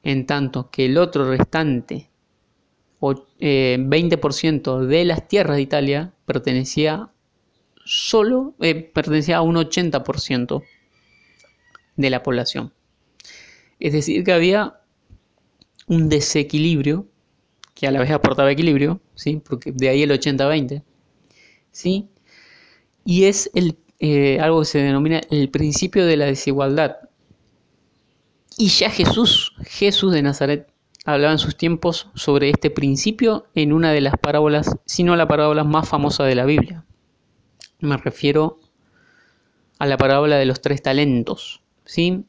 en 0.03 0.25
tanto 0.25 0.70
que 0.70 0.88
el 0.88 0.98
otro 0.98 1.29
restante 1.29 2.10
20% 3.00 4.84
eh, 4.84 4.88
de 4.88 5.05
las 5.05 5.25
tierras 5.29 5.55
de 5.55 5.62
Italia 5.62 6.13
pertenecía 6.25 7.12
solo 7.86 8.55
eh, 8.60 8.75
pertenecía 8.75 9.38
a 9.38 9.41
un 9.41 9.55
80% 9.55 10.63
de 11.96 12.10
la 12.10 12.24
población. 12.24 12.74
Es 13.79 13.94
decir, 13.94 14.24
que 14.24 14.34
había 14.34 14.79
un 15.88 16.10
desequilibrio 16.10 17.08
que 17.74 17.88
a 17.88 17.91
la 17.91 18.00
vez 18.00 18.10
aportaba 18.12 18.51
equilibrio, 18.51 19.01
¿sí? 19.15 19.41
porque 19.48 19.72
de 19.72 19.89
ahí 19.89 20.01
el 20.01 20.12
80-20, 20.12 20.82
¿sí? 21.72 22.08
y 23.03 23.25
es 23.25 23.51
el, 23.53 23.77
eh, 24.00 24.39
algo 24.39 24.62
que 24.62 24.65
se 24.65 24.79
denomina 24.79 25.22
el 25.29 25.50
principio 25.50 26.05
de 26.05 26.17
la 26.17 26.25
desigualdad. 26.25 26.98
Y 28.58 28.70
ya 28.70 28.89
Jesús, 28.89 29.53
Jesús 29.65 30.13
de 30.13 30.22
Nazaret, 30.22 30.70
hablaba 31.05 31.34
en 31.34 31.39
sus 31.39 31.58
tiempos 31.58 32.10
sobre 32.15 32.50
este 32.50 32.72
principio 32.72 33.46
en 33.53 33.74
una 33.74 33.91
de 33.91 34.01
las 34.01 34.17
parábolas, 34.17 34.77
si 34.86 35.03
no 35.03 35.15
la 35.15 35.27
parábola 35.27 35.65
más 35.65 35.88
famosa 35.88 36.24
de 36.24 36.36
la 36.36 36.46
Biblia. 36.46 36.86
Me 37.79 37.98
refiero 37.98 38.58
a 39.77 39.86
la 39.86 39.98
parábola 39.98 40.38
de 40.38 40.46
los 40.46 40.62
tres 40.62 40.82
talentos, 40.82 41.62
¿sí? 41.84 42.24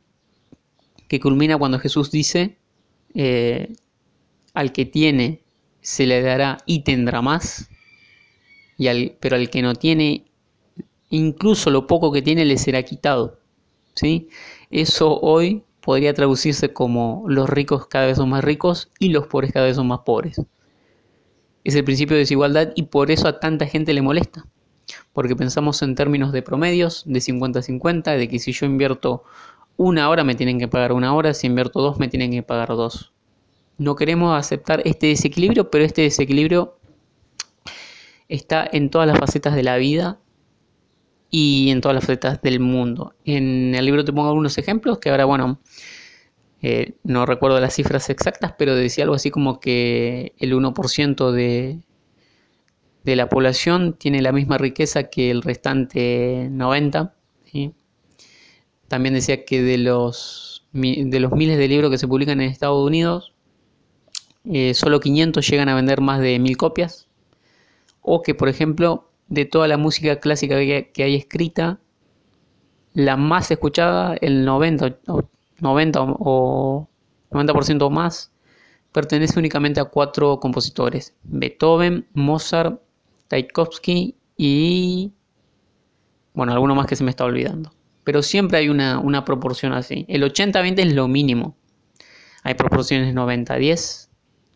Que 1.08 1.20
culmina 1.20 1.56
cuando 1.56 1.78
Jesús 1.78 2.10
dice, 2.10 2.56
eh, 3.14 3.72
al 4.54 4.72
que 4.72 4.84
tiene 4.84 5.42
se 5.80 6.06
le 6.06 6.20
dará 6.22 6.58
y 6.66 6.80
tendrá 6.80 7.22
más, 7.22 7.68
y 8.76 8.88
al, 8.88 9.16
pero 9.20 9.36
al 9.36 9.48
que 9.50 9.62
no 9.62 9.74
tiene, 9.74 10.24
incluso 11.10 11.70
lo 11.70 11.86
poco 11.86 12.12
que 12.12 12.22
tiene 12.22 12.44
le 12.44 12.58
será 12.58 12.82
quitado. 12.82 13.40
¿sí? 13.94 14.28
Eso 14.70 15.18
hoy 15.20 15.62
podría 15.80 16.14
traducirse 16.14 16.72
como 16.72 17.24
los 17.28 17.48
ricos 17.48 17.86
cada 17.86 18.06
vez 18.06 18.16
son 18.16 18.30
más 18.30 18.42
ricos 18.42 18.90
y 18.98 19.10
los 19.10 19.28
pobres 19.28 19.52
cada 19.52 19.66
vez 19.66 19.76
son 19.76 19.86
más 19.86 20.00
pobres. 20.00 20.40
Es 21.64 21.74
el 21.74 21.84
principio 21.84 22.14
de 22.14 22.20
desigualdad 22.20 22.72
y 22.74 22.84
por 22.84 23.10
eso 23.10 23.28
a 23.28 23.40
tanta 23.40 23.66
gente 23.66 23.92
le 23.92 24.02
molesta. 24.02 24.46
Porque 25.12 25.34
pensamos 25.34 25.82
en 25.82 25.94
términos 25.94 26.32
de 26.32 26.42
promedios, 26.42 27.02
de 27.06 27.18
50-50, 27.18 28.16
de 28.16 28.28
que 28.28 28.38
si 28.38 28.52
yo 28.52 28.66
invierto 28.66 29.24
una 29.76 30.08
hora 30.08 30.24
me 30.24 30.34
tienen 30.34 30.58
que 30.58 30.68
pagar 30.68 30.92
una 30.92 31.14
hora, 31.14 31.34
si 31.34 31.46
invierto 31.46 31.80
dos 31.80 31.98
me 31.98 32.08
tienen 32.08 32.30
que 32.30 32.42
pagar 32.42 32.68
dos 32.68 33.12
no 33.78 33.94
queremos 33.94 34.38
aceptar 34.38 34.82
este 34.84 35.08
desequilibrio, 35.08 35.70
pero 35.70 35.84
este 35.84 36.02
desequilibrio 36.02 36.78
está 38.28 38.68
en 38.70 38.90
todas 38.90 39.06
las 39.06 39.18
facetas 39.18 39.54
de 39.54 39.62
la 39.62 39.76
vida 39.76 40.18
y 41.30 41.70
en 41.70 41.80
todas 41.80 41.94
las 41.94 42.04
facetas 42.04 42.40
del 42.42 42.60
mundo. 42.60 43.14
En 43.24 43.74
el 43.74 43.84
libro 43.84 44.04
te 44.04 44.12
pongo 44.12 44.28
algunos 44.28 44.56
ejemplos 44.58 44.98
que 44.98 45.10
ahora, 45.10 45.26
bueno, 45.26 45.60
eh, 46.62 46.94
no 47.04 47.26
recuerdo 47.26 47.60
las 47.60 47.74
cifras 47.74 48.08
exactas, 48.08 48.54
pero 48.58 48.74
decía 48.74 49.04
algo 49.04 49.16
así 49.16 49.30
como 49.30 49.60
que 49.60 50.32
el 50.38 50.54
1% 50.54 51.30
de, 51.32 51.80
de 53.04 53.16
la 53.16 53.28
población 53.28 53.92
tiene 53.92 54.22
la 54.22 54.32
misma 54.32 54.56
riqueza 54.56 55.04
que 55.04 55.30
el 55.30 55.42
restante 55.42 56.48
90%. 56.50 57.12
También 58.88 59.14
decía 59.14 59.44
que 59.44 59.62
de 59.62 59.78
los, 59.78 60.66
de 60.72 61.20
los 61.20 61.32
miles 61.32 61.58
de 61.58 61.68
libros 61.68 61.90
que 61.90 61.98
se 61.98 62.06
publican 62.06 62.40
en 62.40 62.50
Estados 62.50 62.84
Unidos, 62.84 63.34
eh, 64.44 64.74
solo 64.74 65.00
500 65.00 65.46
llegan 65.48 65.68
a 65.68 65.74
vender 65.74 66.00
más 66.00 66.20
de 66.20 66.38
1000 66.38 66.56
copias. 66.56 67.08
O 68.00 68.22
que, 68.22 68.34
por 68.34 68.48
ejemplo, 68.48 69.10
de 69.28 69.44
toda 69.44 69.66
la 69.68 69.76
música 69.76 70.20
clásica 70.20 70.56
que, 70.56 71.02
hay 71.02 71.16
escrita, 71.16 71.80
la 72.94 73.16
más 73.16 73.50
escuchada, 73.50 74.16
el 74.20 74.44
90, 74.44 74.98
90 75.60 76.02
o 76.02 76.88
90% 77.30 77.90
más, 77.90 78.32
pertenece 78.92 79.38
únicamente 79.38 79.80
a 79.80 79.84
cuatro 79.86 80.38
compositores: 80.40 81.14
Beethoven, 81.24 82.06
Mozart, 82.14 82.80
Tchaikovsky 83.28 84.16
y. 84.36 85.12
Bueno, 86.34 86.52
alguno 86.52 86.74
más 86.74 86.86
que 86.86 86.96
se 86.96 87.04
me 87.04 87.10
está 87.10 87.24
olvidando. 87.24 87.75
Pero 88.06 88.22
siempre 88.22 88.56
hay 88.58 88.68
una, 88.68 89.00
una 89.00 89.24
proporción 89.24 89.72
así. 89.72 90.04
El 90.06 90.22
80-20 90.22 90.78
es 90.78 90.94
lo 90.94 91.08
mínimo. 91.08 91.56
Hay 92.44 92.54
proporciones 92.54 93.12
90-10, 93.12 94.08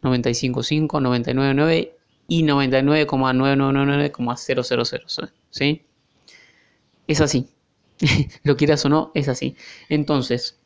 95.5, 0.02 0.86
99.9 0.86 1.90
y 2.28 2.44
99,9999,000. 2.44 5.32
¿Sí? 5.50 5.82
Es 7.08 7.20
así. 7.20 7.48
Lo 8.44 8.56
quieras 8.56 8.84
o 8.84 8.88
no, 8.88 9.10
es 9.14 9.28
así. 9.28 9.56
Entonces, 9.88 10.60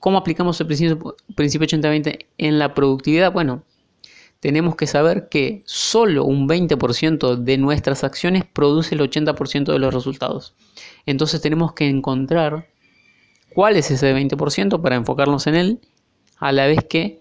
¿cómo 0.00 0.16
aplicamos 0.16 0.58
el 0.62 0.66
principio, 0.66 1.14
principio 1.36 1.68
80-20 1.68 2.24
en 2.38 2.58
la 2.58 2.72
productividad? 2.72 3.32
Bueno, 3.32 3.64
tenemos 4.42 4.74
que 4.74 4.88
saber 4.88 5.28
que 5.28 5.62
solo 5.66 6.24
un 6.24 6.48
20% 6.48 7.36
de 7.36 7.58
nuestras 7.58 8.02
acciones 8.02 8.42
produce 8.44 8.96
el 8.96 9.00
80% 9.00 9.72
de 9.72 9.78
los 9.78 9.94
resultados. 9.94 10.56
Entonces 11.06 11.40
tenemos 11.40 11.74
que 11.74 11.88
encontrar 11.88 12.66
cuál 13.54 13.76
es 13.76 13.92
ese 13.92 14.12
20% 14.12 14.82
para 14.82 14.96
enfocarnos 14.96 15.46
en 15.46 15.54
él, 15.54 15.80
a 16.38 16.50
la 16.50 16.66
vez 16.66 16.80
que 16.90 17.20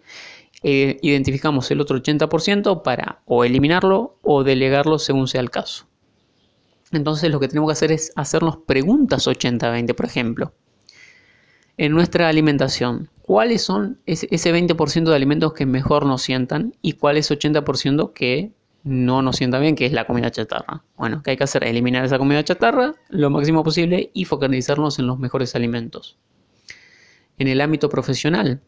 eh, 0.64 0.98
identificamos 1.04 1.70
el 1.70 1.82
otro 1.82 2.02
80% 2.02 2.82
para 2.82 3.22
o 3.26 3.44
eliminarlo 3.46 4.18
o 4.24 4.44
delegarlo 4.44 4.98
según 4.98 5.28
sea 5.28 5.42
el 5.42 5.52
caso. 5.52 5.86
Entonces 6.92 7.30
lo 7.30 7.40
que 7.40 7.48
tenemos 7.48 7.70
que 7.70 7.74
hacer 7.74 7.92
es 7.92 8.12
hacernos 8.16 8.58
preguntas 8.66 9.28
80-20, 9.28 9.94
por 9.94 10.08
ejemplo. 10.08 10.54
En 11.82 11.94
nuestra 11.94 12.30
alimentación, 12.30 13.10
¿cuáles 13.24 13.64
son 13.64 14.00
ese 14.06 14.54
20% 14.54 15.10
de 15.10 15.16
alimentos 15.16 15.54
que 15.54 15.66
mejor 15.66 16.06
nos 16.06 16.22
sientan 16.22 16.76
y 16.84 16.94
cuál 16.94 17.18
es 17.18 17.32
80% 17.32 18.14
que 18.14 18.52
no 18.84 19.24
nos 19.24 19.38
sienta 19.38 19.58
bien, 19.58 19.76
que 19.76 19.88
es 19.88 19.92
la 19.92 20.06
comida 20.06 20.30
chatarra? 20.30 20.84
Bueno, 20.96 21.24
¿qué 21.24 21.32
hay 21.32 21.38
que 21.38 21.44
hacer? 21.44 21.64
Eliminar 21.64 22.06
esa 22.06 22.20
comida 22.20 22.44
chatarra 22.44 22.94
lo 23.10 23.32
máximo 23.32 23.64
posible 23.64 24.12
y 24.14 24.26
focalizarnos 24.26 25.00
en 25.00 25.08
los 25.08 25.18
mejores 25.18 25.56
alimentos. 25.56 26.20
En 27.40 27.48
el 27.48 27.60
ámbito 27.60 27.90
profesional, 27.90 28.62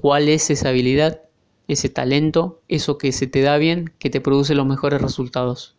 cuál 0.00 0.30
es 0.30 0.48
esa 0.48 0.70
habilidad, 0.70 1.20
ese 1.68 1.90
talento, 1.90 2.62
eso 2.66 2.96
que 2.96 3.12
se 3.12 3.26
te 3.26 3.42
da 3.42 3.58
bien, 3.58 3.92
que 3.98 4.08
te 4.08 4.22
produce 4.22 4.54
los 4.54 4.64
mejores 4.64 5.02
resultados. 5.02 5.76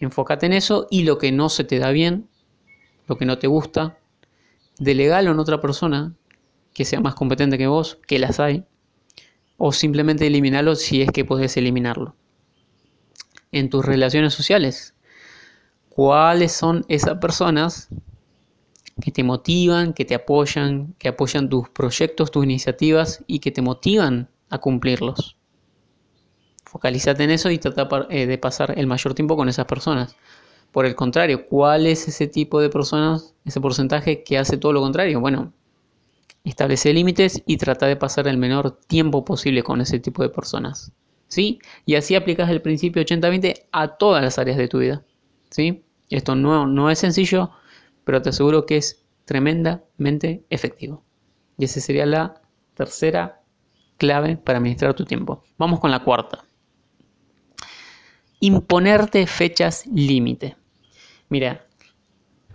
Enfócate 0.00 0.46
en 0.46 0.54
eso 0.54 0.86
y 0.90 1.02
lo 1.02 1.18
que 1.18 1.30
no 1.30 1.50
se 1.50 1.64
te 1.64 1.78
da 1.78 1.90
bien, 1.90 2.26
lo 3.06 3.18
que 3.18 3.26
no 3.26 3.36
te 3.36 3.48
gusta, 3.48 3.98
delegalo 4.78 5.30
en 5.30 5.38
otra 5.38 5.60
persona 5.60 6.14
que 6.74 6.84
sea 6.84 7.00
más 7.00 7.14
competente 7.14 7.58
que 7.58 7.66
vos, 7.66 7.98
que 8.06 8.18
las 8.18 8.40
hay, 8.40 8.64
o 9.56 9.72
simplemente 9.72 10.26
eliminarlo 10.26 10.74
si 10.74 11.02
es 11.02 11.10
que 11.10 11.24
puedes 11.24 11.56
eliminarlo. 11.56 12.16
En 13.52 13.68
tus 13.68 13.84
relaciones 13.84 14.32
sociales, 14.32 14.94
¿cuáles 15.88 16.52
son 16.52 16.84
esas 16.88 17.18
personas 17.18 17.88
que 19.00 19.10
te 19.10 19.22
motivan, 19.22 19.92
que 19.92 20.04
te 20.04 20.14
apoyan, 20.14 20.94
que 20.98 21.08
apoyan 21.08 21.48
tus 21.48 21.68
proyectos, 21.68 22.30
tus 22.30 22.44
iniciativas 22.44 23.22
y 23.26 23.40
que 23.40 23.50
te 23.50 23.62
motivan 23.62 24.28
a 24.48 24.58
cumplirlos? 24.58 25.36
Focalízate 26.64 27.24
en 27.24 27.30
eso 27.30 27.50
y 27.50 27.58
trata 27.58 27.86
eh, 28.08 28.26
de 28.26 28.38
pasar 28.38 28.78
el 28.78 28.86
mayor 28.86 29.12
tiempo 29.14 29.36
con 29.36 29.50
esas 29.50 29.66
personas. 29.66 30.16
Por 30.72 30.86
el 30.86 30.94
contrario, 30.94 31.46
¿cuál 31.48 31.86
es 31.86 32.08
ese 32.08 32.26
tipo 32.26 32.60
de 32.60 32.70
personas, 32.70 33.34
ese 33.44 33.60
porcentaje 33.60 34.24
que 34.24 34.38
hace 34.38 34.56
todo 34.56 34.72
lo 34.72 34.80
contrario? 34.80 35.20
Bueno, 35.20 35.52
establece 36.44 36.92
límites 36.92 37.42
y 37.46 37.58
trata 37.58 37.86
de 37.86 37.96
pasar 37.96 38.26
el 38.26 38.38
menor 38.38 38.78
tiempo 38.86 39.24
posible 39.24 39.62
con 39.62 39.80
ese 39.80 40.00
tipo 40.00 40.22
de 40.22 40.30
personas. 40.30 40.92
¿Sí? 41.28 41.60
Y 41.86 41.94
así 41.94 42.14
aplicas 42.14 42.50
el 42.50 42.60
principio 42.60 43.02
80-20 43.02 43.66
a 43.72 43.96
todas 43.96 44.22
las 44.22 44.38
áreas 44.38 44.58
de 44.58 44.68
tu 44.68 44.78
vida. 44.78 45.02
¿Sí? 45.50 45.84
Esto 46.10 46.34
no, 46.34 46.66
no 46.66 46.90
es 46.90 46.98
sencillo, 46.98 47.50
pero 48.04 48.20
te 48.20 48.30
aseguro 48.30 48.66
que 48.66 48.78
es 48.78 49.02
tremendamente 49.24 50.44
efectivo. 50.50 51.02
Y 51.58 51.64
esa 51.64 51.80
sería 51.80 52.06
la 52.06 52.42
tercera 52.74 53.42
clave 53.96 54.36
para 54.36 54.58
administrar 54.58 54.94
tu 54.94 55.04
tiempo. 55.04 55.44
Vamos 55.58 55.80
con 55.80 55.90
la 55.90 56.02
cuarta. 56.02 56.44
Imponerte 58.40 59.26
fechas 59.26 59.86
límite. 59.86 60.56
Mira, 61.32 61.66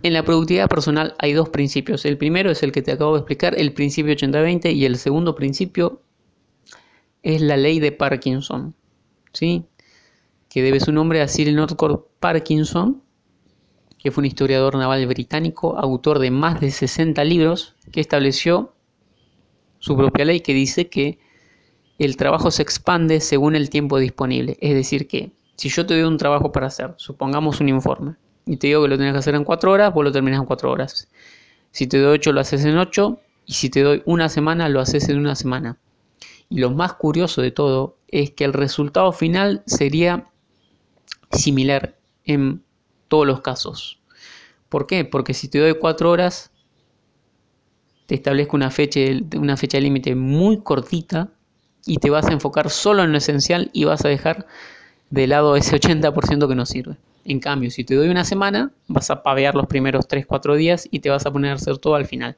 en 0.04 0.12
la 0.12 0.22
productividad 0.22 0.68
personal 0.68 1.16
hay 1.18 1.32
dos 1.32 1.48
principios. 1.48 2.04
El 2.04 2.16
primero 2.16 2.52
es 2.52 2.62
el 2.62 2.70
que 2.70 2.80
te 2.80 2.92
acabo 2.92 3.14
de 3.14 3.18
explicar, 3.18 3.58
el 3.58 3.72
principio 3.72 4.14
80-20, 4.14 4.72
y 4.72 4.84
el 4.84 4.98
segundo 4.98 5.34
principio 5.34 6.00
es 7.24 7.40
la 7.40 7.56
ley 7.56 7.80
de 7.80 7.90
Parkinson, 7.90 8.76
¿sí? 9.32 9.64
que 10.48 10.62
debe 10.62 10.78
su 10.78 10.92
nombre 10.92 11.20
a 11.20 11.26
Cyril 11.26 11.56
Northcote 11.56 12.04
Parkinson, 12.20 13.02
que 13.98 14.12
fue 14.12 14.22
un 14.22 14.26
historiador 14.26 14.76
naval 14.76 15.04
británico, 15.08 15.76
autor 15.76 16.20
de 16.20 16.30
más 16.30 16.60
de 16.60 16.70
60 16.70 17.24
libros, 17.24 17.74
que 17.90 17.98
estableció 17.98 18.76
su 19.80 19.96
propia 19.96 20.24
ley 20.24 20.38
que 20.38 20.54
dice 20.54 20.88
que 20.88 21.18
el 21.98 22.16
trabajo 22.16 22.52
se 22.52 22.62
expande 22.62 23.18
según 23.18 23.56
el 23.56 23.70
tiempo 23.70 23.98
disponible. 23.98 24.56
Es 24.60 24.74
decir, 24.74 25.08
que 25.08 25.32
si 25.56 25.68
yo 25.68 25.84
te 25.84 25.94
doy 25.94 26.04
un 26.04 26.16
trabajo 26.16 26.52
para 26.52 26.68
hacer, 26.68 26.94
supongamos 26.96 27.60
un 27.60 27.70
informe, 27.70 28.14
y 28.48 28.56
te 28.56 28.68
digo 28.68 28.82
que 28.82 28.88
lo 28.88 28.96
tienes 28.96 29.12
que 29.12 29.18
hacer 29.18 29.34
en 29.34 29.44
4 29.44 29.70
horas, 29.70 29.92
vos 29.92 30.02
lo 30.02 30.10
terminas 30.10 30.40
en 30.40 30.46
4 30.46 30.72
horas. 30.72 31.06
Si 31.70 31.86
te 31.86 31.98
doy 31.98 32.14
8, 32.14 32.32
lo 32.32 32.40
haces 32.40 32.64
en 32.64 32.78
8. 32.78 33.20
Y 33.44 33.52
si 33.52 33.68
te 33.68 33.82
doy 33.82 34.02
una 34.06 34.30
semana, 34.30 34.70
lo 34.70 34.80
haces 34.80 35.10
en 35.10 35.18
una 35.18 35.34
semana. 35.34 35.76
Y 36.48 36.58
lo 36.58 36.70
más 36.70 36.94
curioso 36.94 37.42
de 37.42 37.50
todo 37.50 37.98
es 38.08 38.30
que 38.30 38.44
el 38.44 38.54
resultado 38.54 39.12
final 39.12 39.62
sería 39.66 40.30
similar 41.30 41.98
en 42.24 42.62
todos 43.08 43.26
los 43.26 43.42
casos. 43.42 44.00
¿Por 44.70 44.86
qué? 44.86 45.04
Porque 45.04 45.34
si 45.34 45.48
te 45.48 45.58
doy 45.58 45.74
4 45.74 46.10
horas, 46.10 46.50
te 48.06 48.14
establezco 48.14 48.56
una 48.56 48.70
fecha, 48.70 49.00
una 49.36 49.58
fecha 49.58 49.78
límite 49.78 50.14
muy 50.14 50.62
cortita 50.62 51.28
y 51.84 51.98
te 51.98 52.08
vas 52.08 52.26
a 52.26 52.32
enfocar 52.32 52.70
solo 52.70 53.02
en 53.04 53.12
lo 53.12 53.18
esencial 53.18 53.68
y 53.74 53.84
vas 53.84 54.06
a 54.06 54.08
dejar 54.08 54.46
de 55.10 55.26
lado 55.26 55.54
ese 55.54 55.78
80% 55.78 56.48
que 56.48 56.54
no 56.54 56.64
sirve. 56.64 56.96
En 57.24 57.40
cambio, 57.40 57.70
si 57.70 57.84
te 57.84 57.94
doy 57.94 58.08
una 58.08 58.24
semana, 58.24 58.72
vas 58.86 59.10
a 59.10 59.22
pavear 59.22 59.54
los 59.54 59.66
primeros 59.66 60.08
3-4 60.08 60.56
días 60.56 60.88
y 60.90 61.00
te 61.00 61.10
vas 61.10 61.26
a 61.26 61.32
poner 61.32 61.52
a 61.52 61.54
hacer 61.54 61.78
todo 61.78 61.94
al 61.94 62.06
final. 62.06 62.36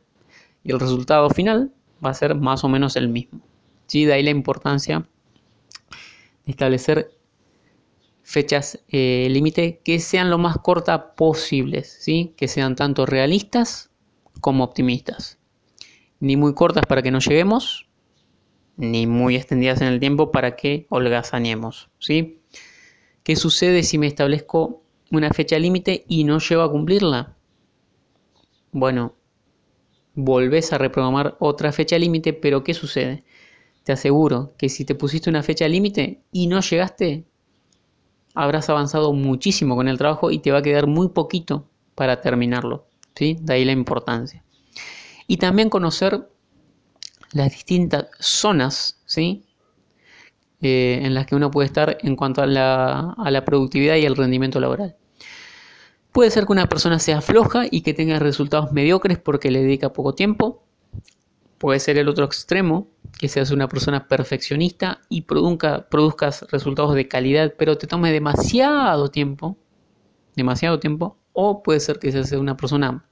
Y 0.64 0.72
el 0.72 0.80
resultado 0.80 1.30
final 1.30 1.72
va 2.04 2.10
a 2.10 2.14
ser 2.14 2.34
más 2.34 2.64
o 2.64 2.68
menos 2.68 2.96
el 2.96 3.08
mismo. 3.08 3.40
¿Sí? 3.87 4.04
De 4.04 4.12
ahí 4.12 4.22
la 4.22 4.30
importancia 4.30 5.06
de 6.44 6.50
establecer 6.50 7.12
fechas 8.22 8.78
eh, 8.88 9.26
límite 9.30 9.80
que 9.84 9.99
sean 9.99 10.30
lo 10.30 10.38
más 10.38 10.56
cortas 10.58 11.00
posibles, 11.16 11.99
¿sí? 12.00 12.32
que 12.37 12.49
sean 12.49 12.76
tanto 12.76 13.06
realistas 13.06 13.90
como 14.40 14.64
optimistas. 14.64 15.38
Ni 16.20 16.37
muy 16.37 16.54
cortas 16.54 16.84
para 16.86 17.02
que 17.02 17.10
no 17.10 17.19
lleguemos, 17.19 17.88
ni 18.76 19.06
muy 19.06 19.36
extendidas 19.36 19.80
en 19.80 19.88
el 19.88 20.00
tiempo 20.00 20.30
para 20.30 20.56
que 20.56 20.86
holgazaneemos. 20.90 21.90
¿sí? 21.99 22.39
¿Qué 23.23 23.37
sucede 23.37 23.83
si 23.83 23.99
me 23.99 24.06
establezco 24.06 24.83
una 25.11 25.30
fecha 25.30 25.59
límite 25.59 26.04
y 26.09 26.25
no 26.25 26.39
llego 26.39 26.63
a 26.63 26.71
cumplirla? 26.71 27.37
Bueno, 28.73 29.15
volvés 30.15 30.73
a 30.73 30.78
reprogramar 30.78 31.37
otra 31.41 31.73
fecha 31.73 31.99
límite, 31.99 32.33
pero 32.33 32.65
¿qué 32.65 32.75
sucede? 32.75 33.25
Te 33.85 33.93
aseguro 33.93 34.52
que 34.56 34.69
si 34.69 34.85
te 34.85 34.95
pusiste 34.95 35.30
una 35.30 35.43
fecha 35.43 35.67
límite 35.69 36.23
y 36.33 36.47
no 36.47 36.61
llegaste, 36.61 37.25
habrás 38.35 38.69
avanzado 38.69 39.13
muchísimo 39.13 39.76
con 39.76 39.89
el 39.89 39.99
trabajo 39.99 40.30
y 40.30 40.39
te 40.39 40.52
va 40.52 40.59
a 40.59 40.63
quedar 40.63 40.87
muy 40.87 41.09
poquito 41.09 41.69
para 41.95 42.21
terminarlo. 42.21 42.87
¿sí? 43.15 43.37
De 43.41 43.54
ahí 43.54 43.65
la 43.65 43.73
importancia. 43.73 44.45
Y 45.26 45.37
también 45.37 45.71
conocer 45.71 46.28
las 47.33 47.52
distintas 47.52 48.06
zonas 48.19 49.00
¿sí? 49.06 49.45
Eh, 50.62 51.00
en 51.02 51.14
las 51.14 51.25
que 51.26 51.34
uno 51.34 51.50
puede 51.50 51.66
estar 51.66 51.96
en 52.02 52.16
cuanto 52.16 52.42
a 52.42 52.46
la, 52.46 53.14
a 53.16 53.30
la 53.30 53.44
productividad 53.46 53.96
y 53.96 54.04
el 54.04 54.14
rendimiento 54.14 54.60
laboral. 54.60 54.94
Puede 56.12 56.30
ser 56.30 56.44
que 56.44 56.52
una 56.52 56.68
persona 56.68 56.99
sea 56.99 57.23
floja 57.23 57.64
y 57.70 57.80
que 57.80 57.94
tenga 57.94 58.18
resultados 58.18 58.70
mediocres 58.73 59.18
porque 59.18 59.50
le 59.50 59.62
dedica 59.62 59.92
poco 59.92 60.14
tiempo. 60.14 60.62
Puede 61.56 61.80
ser 61.80 61.96
el 61.96 62.08
otro 62.08 62.26
extremo, 62.26 62.88
que 63.18 63.28
seas 63.28 63.50
una 63.50 63.68
persona 63.68 64.06
perfeccionista 64.06 65.00
y 65.08 65.23
produzca, 65.23 65.88
produzcas 65.88 66.46
resultados 66.50 66.94
de 66.94 67.08
calidad, 67.08 67.54
pero 67.56 67.78
te 67.78 67.86
tome 67.86 68.12
demasiado 68.12 69.08
tiempo. 69.08 69.56
Demasiado 70.36 70.78
tiempo. 70.78 71.16
O 71.32 71.62
puede 71.62 71.80
ser 71.80 71.99
que 71.99 72.12
seas 72.12 72.32
una 72.32 72.56
persona 72.56 73.04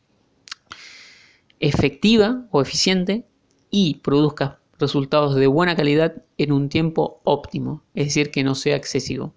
efectiva 1.60 2.46
o 2.50 2.60
eficiente 2.60 3.26
y 3.70 3.96
produzcas 3.96 4.56
resultados 4.78 5.34
de 5.34 5.46
buena 5.46 5.76
calidad 5.76 6.22
en 6.36 6.52
un 6.52 6.68
tiempo 6.68 7.20
óptimo, 7.24 7.82
es 7.94 8.06
decir, 8.06 8.30
que 8.30 8.44
no 8.44 8.54
sea 8.54 8.76
excesivo. 8.76 9.34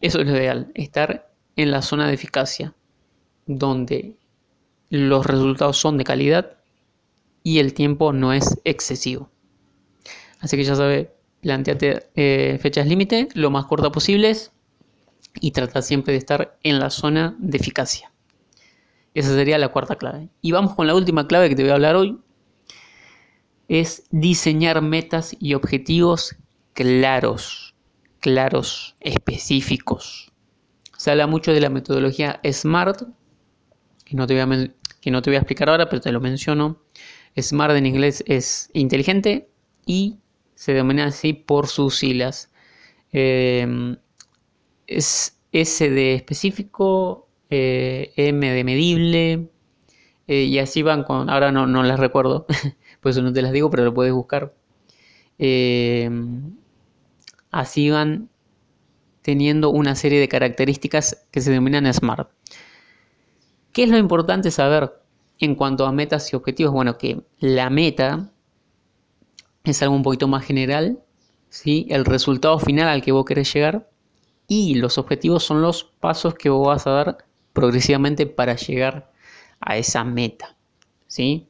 Eso 0.00 0.20
es 0.20 0.26
lo 0.26 0.36
ideal, 0.36 0.72
estar 0.74 1.30
en 1.56 1.70
la 1.70 1.82
zona 1.82 2.06
de 2.06 2.14
eficacia, 2.14 2.74
donde 3.46 4.16
los 4.90 5.26
resultados 5.26 5.76
son 5.76 5.98
de 5.98 6.04
calidad 6.04 6.58
y 7.42 7.58
el 7.58 7.74
tiempo 7.74 8.12
no 8.12 8.32
es 8.32 8.60
excesivo. 8.64 9.30
Así 10.40 10.56
que 10.56 10.64
ya 10.64 10.76
sabes, 10.76 11.08
planteate 11.40 12.10
eh, 12.14 12.58
fechas 12.60 12.86
límite 12.86 13.28
lo 13.34 13.50
más 13.50 13.66
cortas 13.66 13.90
posibles 13.90 14.52
y 15.40 15.50
trata 15.50 15.82
siempre 15.82 16.12
de 16.12 16.18
estar 16.18 16.58
en 16.62 16.78
la 16.78 16.90
zona 16.90 17.36
de 17.38 17.58
eficacia. 17.58 18.12
Esa 19.14 19.30
sería 19.30 19.58
la 19.58 19.68
cuarta 19.68 19.96
clave. 19.96 20.28
Y 20.42 20.52
vamos 20.52 20.74
con 20.74 20.86
la 20.86 20.94
última 20.94 21.26
clave 21.26 21.48
que 21.48 21.56
te 21.56 21.62
voy 21.62 21.70
a 21.70 21.74
hablar 21.74 21.96
hoy, 21.96 22.18
es 23.68 24.04
diseñar 24.10 24.82
metas 24.82 25.36
y 25.38 25.54
objetivos 25.54 26.36
claros, 26.72 27.74
claros, 28.20 28.96
específicos. 29.00 30.32
Se 30.96 31.10
habla 31.10 31.26
mucho 31.26 31.52
de 31.52 31.60
la 31.60 31.68
metodología 31.68 32.40
SMART, 32.44 33.02
que 34.04 34.16
no 34.16 34.26
te 34.26 34.34
voy 34.34 34.42
a, 34.42 34.70
que 35.00 35.10
no 35.10 35.22
te 35.22 35.30
voy 35.30 35.36
a 35.36 35.40
explicar 35.40 35.68
ahora, 35.68 35.88
pero 35.88 36.00
te 36.00 36.12
lo 36.12 36.20
menciono. 36.20 36.82
SMART 37.40 37.76
en 37.76 37.86
inglés 37.86 38.24
es 38.26 38.70
inteligente 38.72 39.48
y 39.86 40.18
se 40.54 40.72
denomina 40.72 41.06
así 41.06 41.34
por 41.34 41.68
sus 41.68 41.96
siglas. 41.96 42.50
Em, 43.12 43.96
es 44.86 45.38
S 45.52 45.90
de 45.90 46.14
específico, 46.14 47.28
eh, 47.50 48.12
M 48.16 48.50
de 48.50 48.64
medible, 48.64 49.48
eh, 50.26 50.44
y 50.44 50.58
así 50.58 50.82
van 50.82 51.04
con, 51.04 51.30
ahora 51.30 51.52
no, 51.52 51.66
no 51.66 51.82
las 51.82 51.98
recuerdo, 51.98 52.46
por 53.08 53.12
eso 53.12 53.22
no 53.22 53.32
te 53.32 53.40
las 53.40 53.52
digo, 53.52 53.70
pero 53.70 53.84
lo 53.84 53.94
puedes 53.94 54.12
buscar. 54.12 54.52
Eh, 55.38 56.10
así 57.50 57.88
van 57.88 58.28
teniendo 59.22 59.70
una 59.70 59.94
serie 59.94 60.20
de 60.20 60.28
características 60.28 61.26
que 61.30 61.40
se 61.40 61.50
denominan 61.50 61.90
SMART. 61.90 62.28
¿Qué 63.72 63.84
es 63.84 63.88
lo 63.88 63.96
importante 63.96 64.50
saber 64.50 64.92
en 65.38 65.54
cuanto 65.54 65.86
a 65.86 65.92
metas 65.92 66.30
y 66.30 66.36
objetivos? 66.36 66.74
Bueno, 66.74 66.98
que 66.98 67.22
la 67.38 67.70
meta 67.70 68.30
es 69.64 69.82
algo 69.82 69.94
un 69.94 70.02
poquito 70.02 70.28
más 70.28 70.44
general, 70.44 71.02
¿sí? 71.48 71.86
el 71.88 72.04
resultado 72.04 72.58
final 72.58 72.88
al 72.88 73.00
que 73.00 73.12
vos 73.12 73.24
querés 73.24 73.50
llegar 73.54 73.88
y 74.46 74.74
los 74.74 74.98
objetivos 74.98 75.44
son 75.44 75.62
los 75.62 75.84
pasos 75.84 76.34
que 76.34 76.50
vos 76.50 76.66
vas 76.66 76.86
a 76.86 76.90
dar 76.90 77.24
progresivamente 77.54 78.26
para 78.26 78.54
llegar 78.54 79.10
a 79.60 79.78
esa 79.78 80.04
meta. 80.04 80.58
¿sí? 81.06 81.48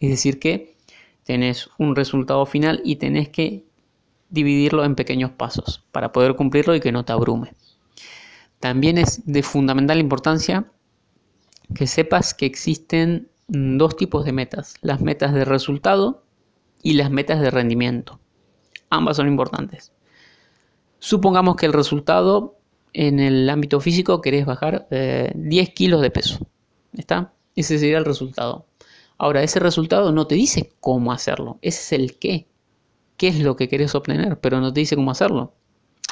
Es 0.00 0.10
decir, 0.10 0.40
que 0.40 0.77
tenés 1.28 1.68
un 1.76 1.94
resultado 1.94 2.46
final 2.46 2.80
y 2.84 2.96
tenés 2.96 3.28
que 3.28 3.66
dividirlo 4.30 4.82
en 4.82 4.94
pequeños 4.94 5.30
pasos 5.30 5.84
para 5.92 6.10
poder 6.10 6.36
cumplirlo 6.36 6.74
y 6.74 6.80
que 6.80 6.90
no 6.90 7.04
te 7.04 7.12
abrume. 7.12 7.52
También 8.60 8.96
es 8.96 9.20
de 9.26 9.42
fundamental 9.42 9.98
importancia 9.98 10.72
que 11.74 11.86
sepas 11.86 12.32
que 12.32 12.46
existen 12.46 13.28
dos 13.46 13.94
tipos 13.94 14.24
de 14.24 14.32
metas, 14.32 14.76
las 14.80 15.02
metas 15.02 15.34
de 15.34 15.44
resultado 15.44 16.24
y 16.82 16.94
las 16.94 17.10
metas 17.10 17.42
de 17.42 17.50
rendimiento. 17.50 18.18
ambas 18.88 19.18
son 19.18 19.28
importantes. 19.28 19.92
Supongamos 20.98 21.56
que 21.56 21.66
el 21.66 21.74
resultado 21.74 22.56
en 22.94 23.20
el 23.20 23.50
ámbito 23.50 23.80
físico 23.80 24.22
querés 24.22 24.46
bajar 24.46 24.88
10 24.88 25.68
eh, 25.68 25.74
kilos 25.74 26.00
de 26.00 26.10
peso. 26.10 26.38
¿Está? 26.94 27.34
Ese 27.54 27.78
sería 27.78 27.98
el 27.98 28.06
resultado. 28.06 28.67
Ahora, 29.18 29.42
ese 29.42 29.58
resultado 29.58 30.12
no 30.12 30.26
te 30.26 30.36
dice 30.36 30.72
cómo 30.80 31.12
hacerlo, 31.12 31.58
ese 31.60 31.80
es 31.80 32.00
el 32.00 32.18
qué. 32.18 32.46
¿Qué 33.16 33.28
es 33.28 33.40
lo 33.40 33.56
que 33.56 33.68
querés 33.68 33.94
obtener? 33.96 34.38
Pero 34.40 34.60
no 34.60 34.72
te 34.72 34.80
dice 34.80 34.94
cómo 34.94 35.10
hacerlo. 35.10 35.54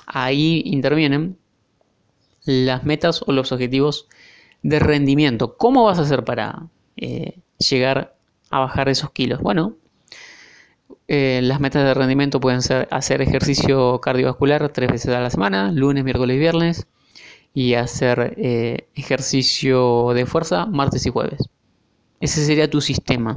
Ahí 0.07 0.63
intervienen 0.65 1.39
las 2.45 2.85
metas 2.85 3.23
o 3.27 3.33
los 3.33 3.53
objetivos 3.53 4.09
de 4.63 4.81
rendimiento. 4.81 5.57
¿Cómo 5.57 5.85
vas 5.85 5.99
a 6.01 6.03
hacer 6.03 6.25
para 6.25 6.69
eh, 6.97 7.39
llegar 7.59 8.17
a 8.51 8.59
bajar 8.61 8.89
esos 8.89 9.13
kilos? 9.13 9.41
Bueno, 9.41 9.77
eh, 11.09 11.41
las 11.43 11.61
metas 11.61 11.85
de 11.85 11.95
rendimiento 11.95 12.41
pueden 12.41 12.63
ser 12.63 12.89
hacer 12.91 13.23
ejercicio 13.23 14.01
cardiovascular 14.01 14.69
tres 14.71 14.91
veces 14.91 15.15
a 15.15 15.21
la 15.21 15.31
semana, 15.31 15.71
lunes, 15.71 16.03
miércoles 16.03 16.37
y 16.37 16.41
viernes, 16.41 16.87
y 17.55 17.75
hacer 17.75 18.35
eh, 18.37 18.89
ejercicio 18.97 20.13
de 20.15 20.27
fuerza 20.27 20.67
martes 20.67 21.07
y 21.07 21.11
jueves. 21.11 21.49
Ese 22.21 22.45
sería 22.45 22.71
tu 22.71 22.81
sistema. 22.81 23.37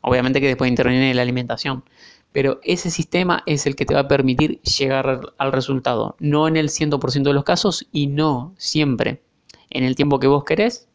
Obviamente 0.00 0.40
que 0.40 0.46
después 0.46 0.70
interviene 0.70 1.14
la 1.14 1.22
alimentación, 1.22 1.84
pero 2.32 2.60
ese 2.62 2.90
sistema 2.90 3.42
es 3.46 3.66
el 3.66 3.76
que 3.76 3.84
te 3.84 3.94
va 3.94 4.00
a 4.00 4.08
permitir 4.08 4.60
llegar 4.62 5.20
al 5.36 5.52
resultado, 5.52 6.16
no 6.20 6.48
en 6.48 6.56
el 6.56 6.68
100% 6.70 7.22
de 7.22 7.34
los 7.34 7.44
casos 7.44 7.86
y 7.92 8.06
no 8.06 8.54
siempre 8.56 9.22
en 9.68 9.84
el 9.84 9.96
tiempo 9.96 10.18
que 10.18 10.26
vos 10.26 10.44
querés, 10.44 10.88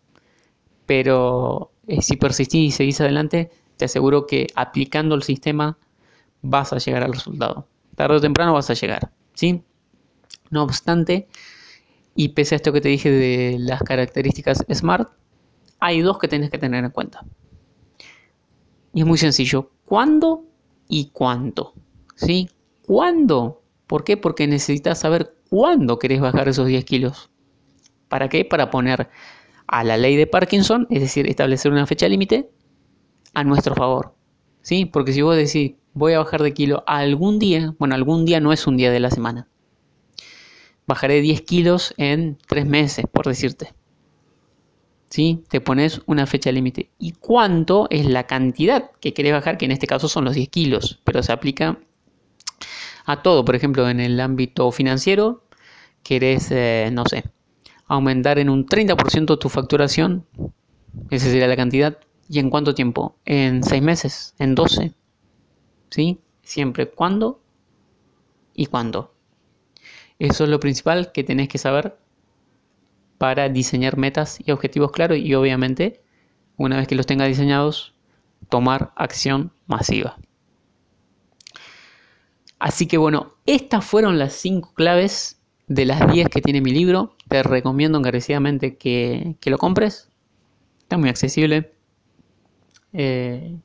pero 0.85 1.71
eh, 1.87 2.01
si 2.01 2.17
persistís 2.17 2.69
y 2.69 2.71
seguís 2.71 3.01
adelante, 3.01 3.51
te 3.77 3.85
aseguro 3.85 4.25
que 4.25 4.47
aplicando 4.55 5.15
el 5.15 5.23
sistema 5.23 5.77
vas 6.41 6.73
a 6.73 6.77
llegar 6.77 7.03
al 7.03 7.13
resultado. 7.13 7.67
Tarde 7.95 8.17
o 8.17 8.21
temprano 8.21 8.53
vas 8.53 8.69
a 8.69 8.73
llegar, 8.73 9.11
¿sí? 9.33 9.63
No 10.49 10.63
obstante, 10.63 11.27
y 12.15 12.29
pese 12.29 12.55
a 12.55 12.57
esto 12.57 12.71
que 12.71 12.81
te 12.81 12.89
dije 12.89 13.09
de 13.09 13.57
las 13.59 13.81
características 13.81 14.63
SMART, 14.71 15.09
hay 15.79 16.01
dos 16.01 16.19
que 16.19 16.27
tienes 16.27 16.49
que 16.49 16.57
tener 16.57 16.83
en 16.83 16.91
cuenta. 16.91 17.25
Y 18.93 19.01
es 19.01 19.05
muy 19.05 19.17
sencillo. 19.17 19.71
¿Cuándo 19.85 20.45
y 20.87 21.09
cuánto? 21.11 21.73
¿Sí? 22.15 22.49
¿Cuándo? 22.85 23.61
¿Por 23.87 24.03
qué? 24.03 24.17
Porque 24.17 24.47
necesitas 24.47 24.99
saber 24.99 25.35
cuándo 25.49 25.99
querés 25.99 26.21
bajar 26.21 26.47
esos 26.47 26.67
10 26.67 26.85
kilos. 26.85 27.29
¿Para 28.07 28.29
qué? 28.29 28.45
Para 28.45 28.71
poner 28.71 29.09
a 29.67 29.83
la 29.83 29.97
ley 29.97 30.15
de 30.15 30.27
Parkinson, 30.27 30.87
es 30.89 31.01
decir, 31.01 31.27
establecer 31.27 31.71
una 31.71 31.85
fecha 31.85 32.07
límite 32.07 32.49
a 33.33 33.43
nuestro 33.43 33.75
favor. 33.75 34.15
¿Sí? 34.61 34.85
Porque 34.85 35.13
si 35.13 35.21
vos 35.21 35.35
decís, 35.35 35.73
voy 35.93 36.13
a 36.13 36.19
bajar 36.19 36.41
de 36.41 36.53
kilo 36.53 36.83
algún 36.87 37.37
día, 37.37 37.75
bueno, 37.77 37.95
algún 37.95 38.25
día 38.25 38.39
no 38.39 38.53
es 38.53 38.65
un 38.65 38.77
día 38.77 38.91
de 38.91 38.99
la 38.99 39.11
semana. 39.11 39.47
Bajaré 40.87 41.21
10 41.21 41.41
kilos 41.41 41.93
en 41.97 42.37
3 42.47 42.65
meses, 42.65 43.05
por 43.11 43.27
decirte. 43.27 43.73
¿Sí? 45.09 45.43
Te 45.49 45.61
pones 45.61 46.01
una 46.07 46.25
fecha 46.25 46.51
límite. 46.51 46.89
¿Y 46.99 47.11
cuánto 47.13 47.87
es 47.89 48.05
la 48.05 48.25
cantidad 48.25 48.91
que 48.99 49.13
querés 49.13 49.33
bajar? 49.33 49.57
Que 49.57 49.65
en 49.65 49.71
este 49.71 49.87
caso 49.87 50.07
son 50.07 50.25
los 50.25 50.35
10 50.35 50.49
kilos, 50.49 50.99
pero 51.03 51.23
se 51.23 51.31
aplica 51.31 51.79
a 53.05 53.21
todo. 53.21 53.45
Por 53.45 53.55
ejemplo, 53.55 53.87
en 53.89 53.99
el 53.99 54.19
ámbito 54.19 54.71
financiero, 54.71 55.43
querés, 56.03 56.51
eh, 56.51 56.89
no 56.91 57.05
sé, 57.05 57.23
aumentar 57.87 58.39
en 58.39 58.49
un 58.49 58.65
30% 58.65 59.37
tu 59.37 59.49
facturación. 59.49 60.25
Esa 61.09 61.27
sería 61.27 61.47
la 61.47 61.55
cantidad. 61.55 61.97
¿Y 62.27 62.39
en 62.39 62.49
cuánto 62.49 62.73
tiempo? 62.73 63.15
En 63.25 63.63
6 63.63 63.81
meses, 63.83 64.35
en 64.39 64.55
12. 64.55 64.93
¿Sí? 65.91 66.19
Siempre 66.41 66.89
cuándo 66.89 67.41
y 68.55 68.65
cuándo. 68.65 69.13
Eso 70.17 70.45
es 70.45 70.49
lo 70.49 70.59
principal 70.59 71.11
que 71.11 71.23
tenés 71.23 71.47
que 71.47 71.57
saber 71.57 71.97
para 73.17 73.49
diseñar 73.49 73.97
metas 73.97 74.39
y 74.45 74.51
objetivos 74.51 74.91
claros 74.91 75.17
y 75.17 75.33
obviamente, 75.33 76.01
una 76.57 76.77
vez 76.77 76.87
que 76.87 76.95
los 76.95 77.05
tengas 77.05 77.27
diseñados, 77.27 77.93
tomar 78.49 78.91
acción 78.95 79.51
masiva. 79.67 80.17
Así 82.59 82.87
que 82.87 82.97
bueno, 82.97 83.33
estas 83.45 83.85
fueron 83.85 84.17
las 84.17 84.33
5 84.33 84.73
claves 84.73 85.41
de 85.67 85.85
las 85.85 86.11
10 86.11 86.29
que 86.29 86.41
tiene 86.41 86.61
mi 86.61 86.71
libro. 86.71 87.15
Te 87.27 87.43
recomiendo 87.43 87.97
encarecidamente 87.97 88.77
que, 88.77 89.35
que 89.39 89.49
lo 89.49 89.57
compres. 89.57 90.09
Está 90.79 90.97
muy 90.97 91.09
accesible. 91.09 91.73
Eh, 92.93 93.57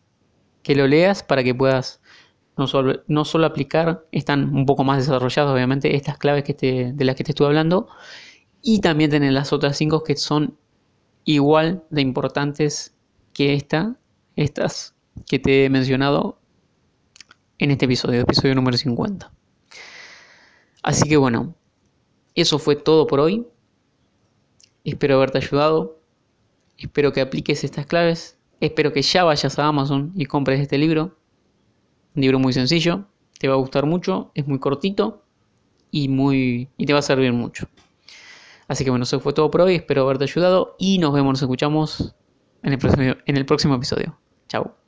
que 0.63 0.75
lo 0.75 0.87
leas 0.87 1.23
para 1.23 1.45
que 1.45 1.55
puedas 1.55 2.01
no 2.57 2.67
solo, 2.67 3.03
no 3.07 3.25
solo, 3.25 3.47
aplicar, 3.47 4.05
están 4.13 4.55
un 4.55 4.67
poco 4.67 4.85
más 4.85 4.99
desarrolladas 4.99 5.53
obviamente 5.53 5.97
estas 5.97 6.19
claves 6.19 6.45
que 6.45 6.53
te, 6.53 6.93
de 6.93 7.05
las 7.05 7.17
que 7.17 7.25
te 7.25 7.33
estuve 7.33 7.47
hablando, 7.47 7.89
y 8.63 8.81
también 8.81 9.11
tener 9.11 9.33
las 9.33 9.53
otras 9.53 9.77
cinco 9.77 10.05
que 10.05 10.17
son 10.17 10.57
igual 11.25 11.85
de 11.91 12.01
importantes 12.03 12.95
que 13.33 13.55
esta, 13.55 13.97
estas 14.37 14.95
que 15.27 15.39
te 15.39 15.65
he 15.65 15.71
mencionado 15.71 16.39
en 17.59 17.71
este 17.71 17.85
episodio, 17.85 18.21
episodio 18.21 18.55
número 18.55 18.77
50. 18.77 19.31
Así 20.83 21.09
que 21.09 21.17
bueno, 21.17 21.55
eso 22.35 22.59
fue 22.59 22.77
todo 22.77 23.07
por 23.07 23.21
hoy. 23.21 23.47
Espero 24.85 25.17
haberte 25.17 25.39
ayudado. 25.39 25.99
Espero 26.79 27.13
que 27.13 27.21
apliques 27.21 27.65
estas 27.65 27.85
claves 27.87 28.41
Espero 28.61 28.93
que 28.93 29.01
ya 29.01 29.25
vayas 29.25 29.59
a 29.59 29.67
Amazon 29.67 30.13
y 30.15 30.27
compres 30.27 30.61
este 30.61 30.77
libro. 30.77 31.17
Un 32.15 32.23
libro 32.23 32.39
muy 32.39 32.53
sencillo, 32.53 33.07
te 33.39 33.49
va 33.49 33.55
a 33.55 33.57
gustar 33.57 33.87
mucho, 33.87 34.31
es 34.35 34.47
muy 34.47 34.59
cortito 34.59 35.23
y, 35.91 36.09
muy, 36.09 36.69
y 36.77 36.85
te 36.85 36.93
va 36.93 36.99
a 36.99 37.03
servir 37.03 37.33
mucho. 37.33 37.69
Así 38.71 38.85
que 38.85 38.91
bueno, 38.91 39.03
eso 39.03 39.19
fue 39.19 39.33
todo 39.33 39.51
por 39.51 39.63
hoy, 39.63 39.75
espero 39.75 40.03
haberte 40.03 40.23
ayudado 40.23 40.77
y 40.79 40.99
nos 40.99 41.13
vemos, 41.13 41.33
nos 41.33 41.43
escuchamos 41.43 42.15
en 42.63 42.73
el 42.73 43.45
próximo, 43.45 43.75
episodio. 43.75 44.17
Chao. 44.47 44.80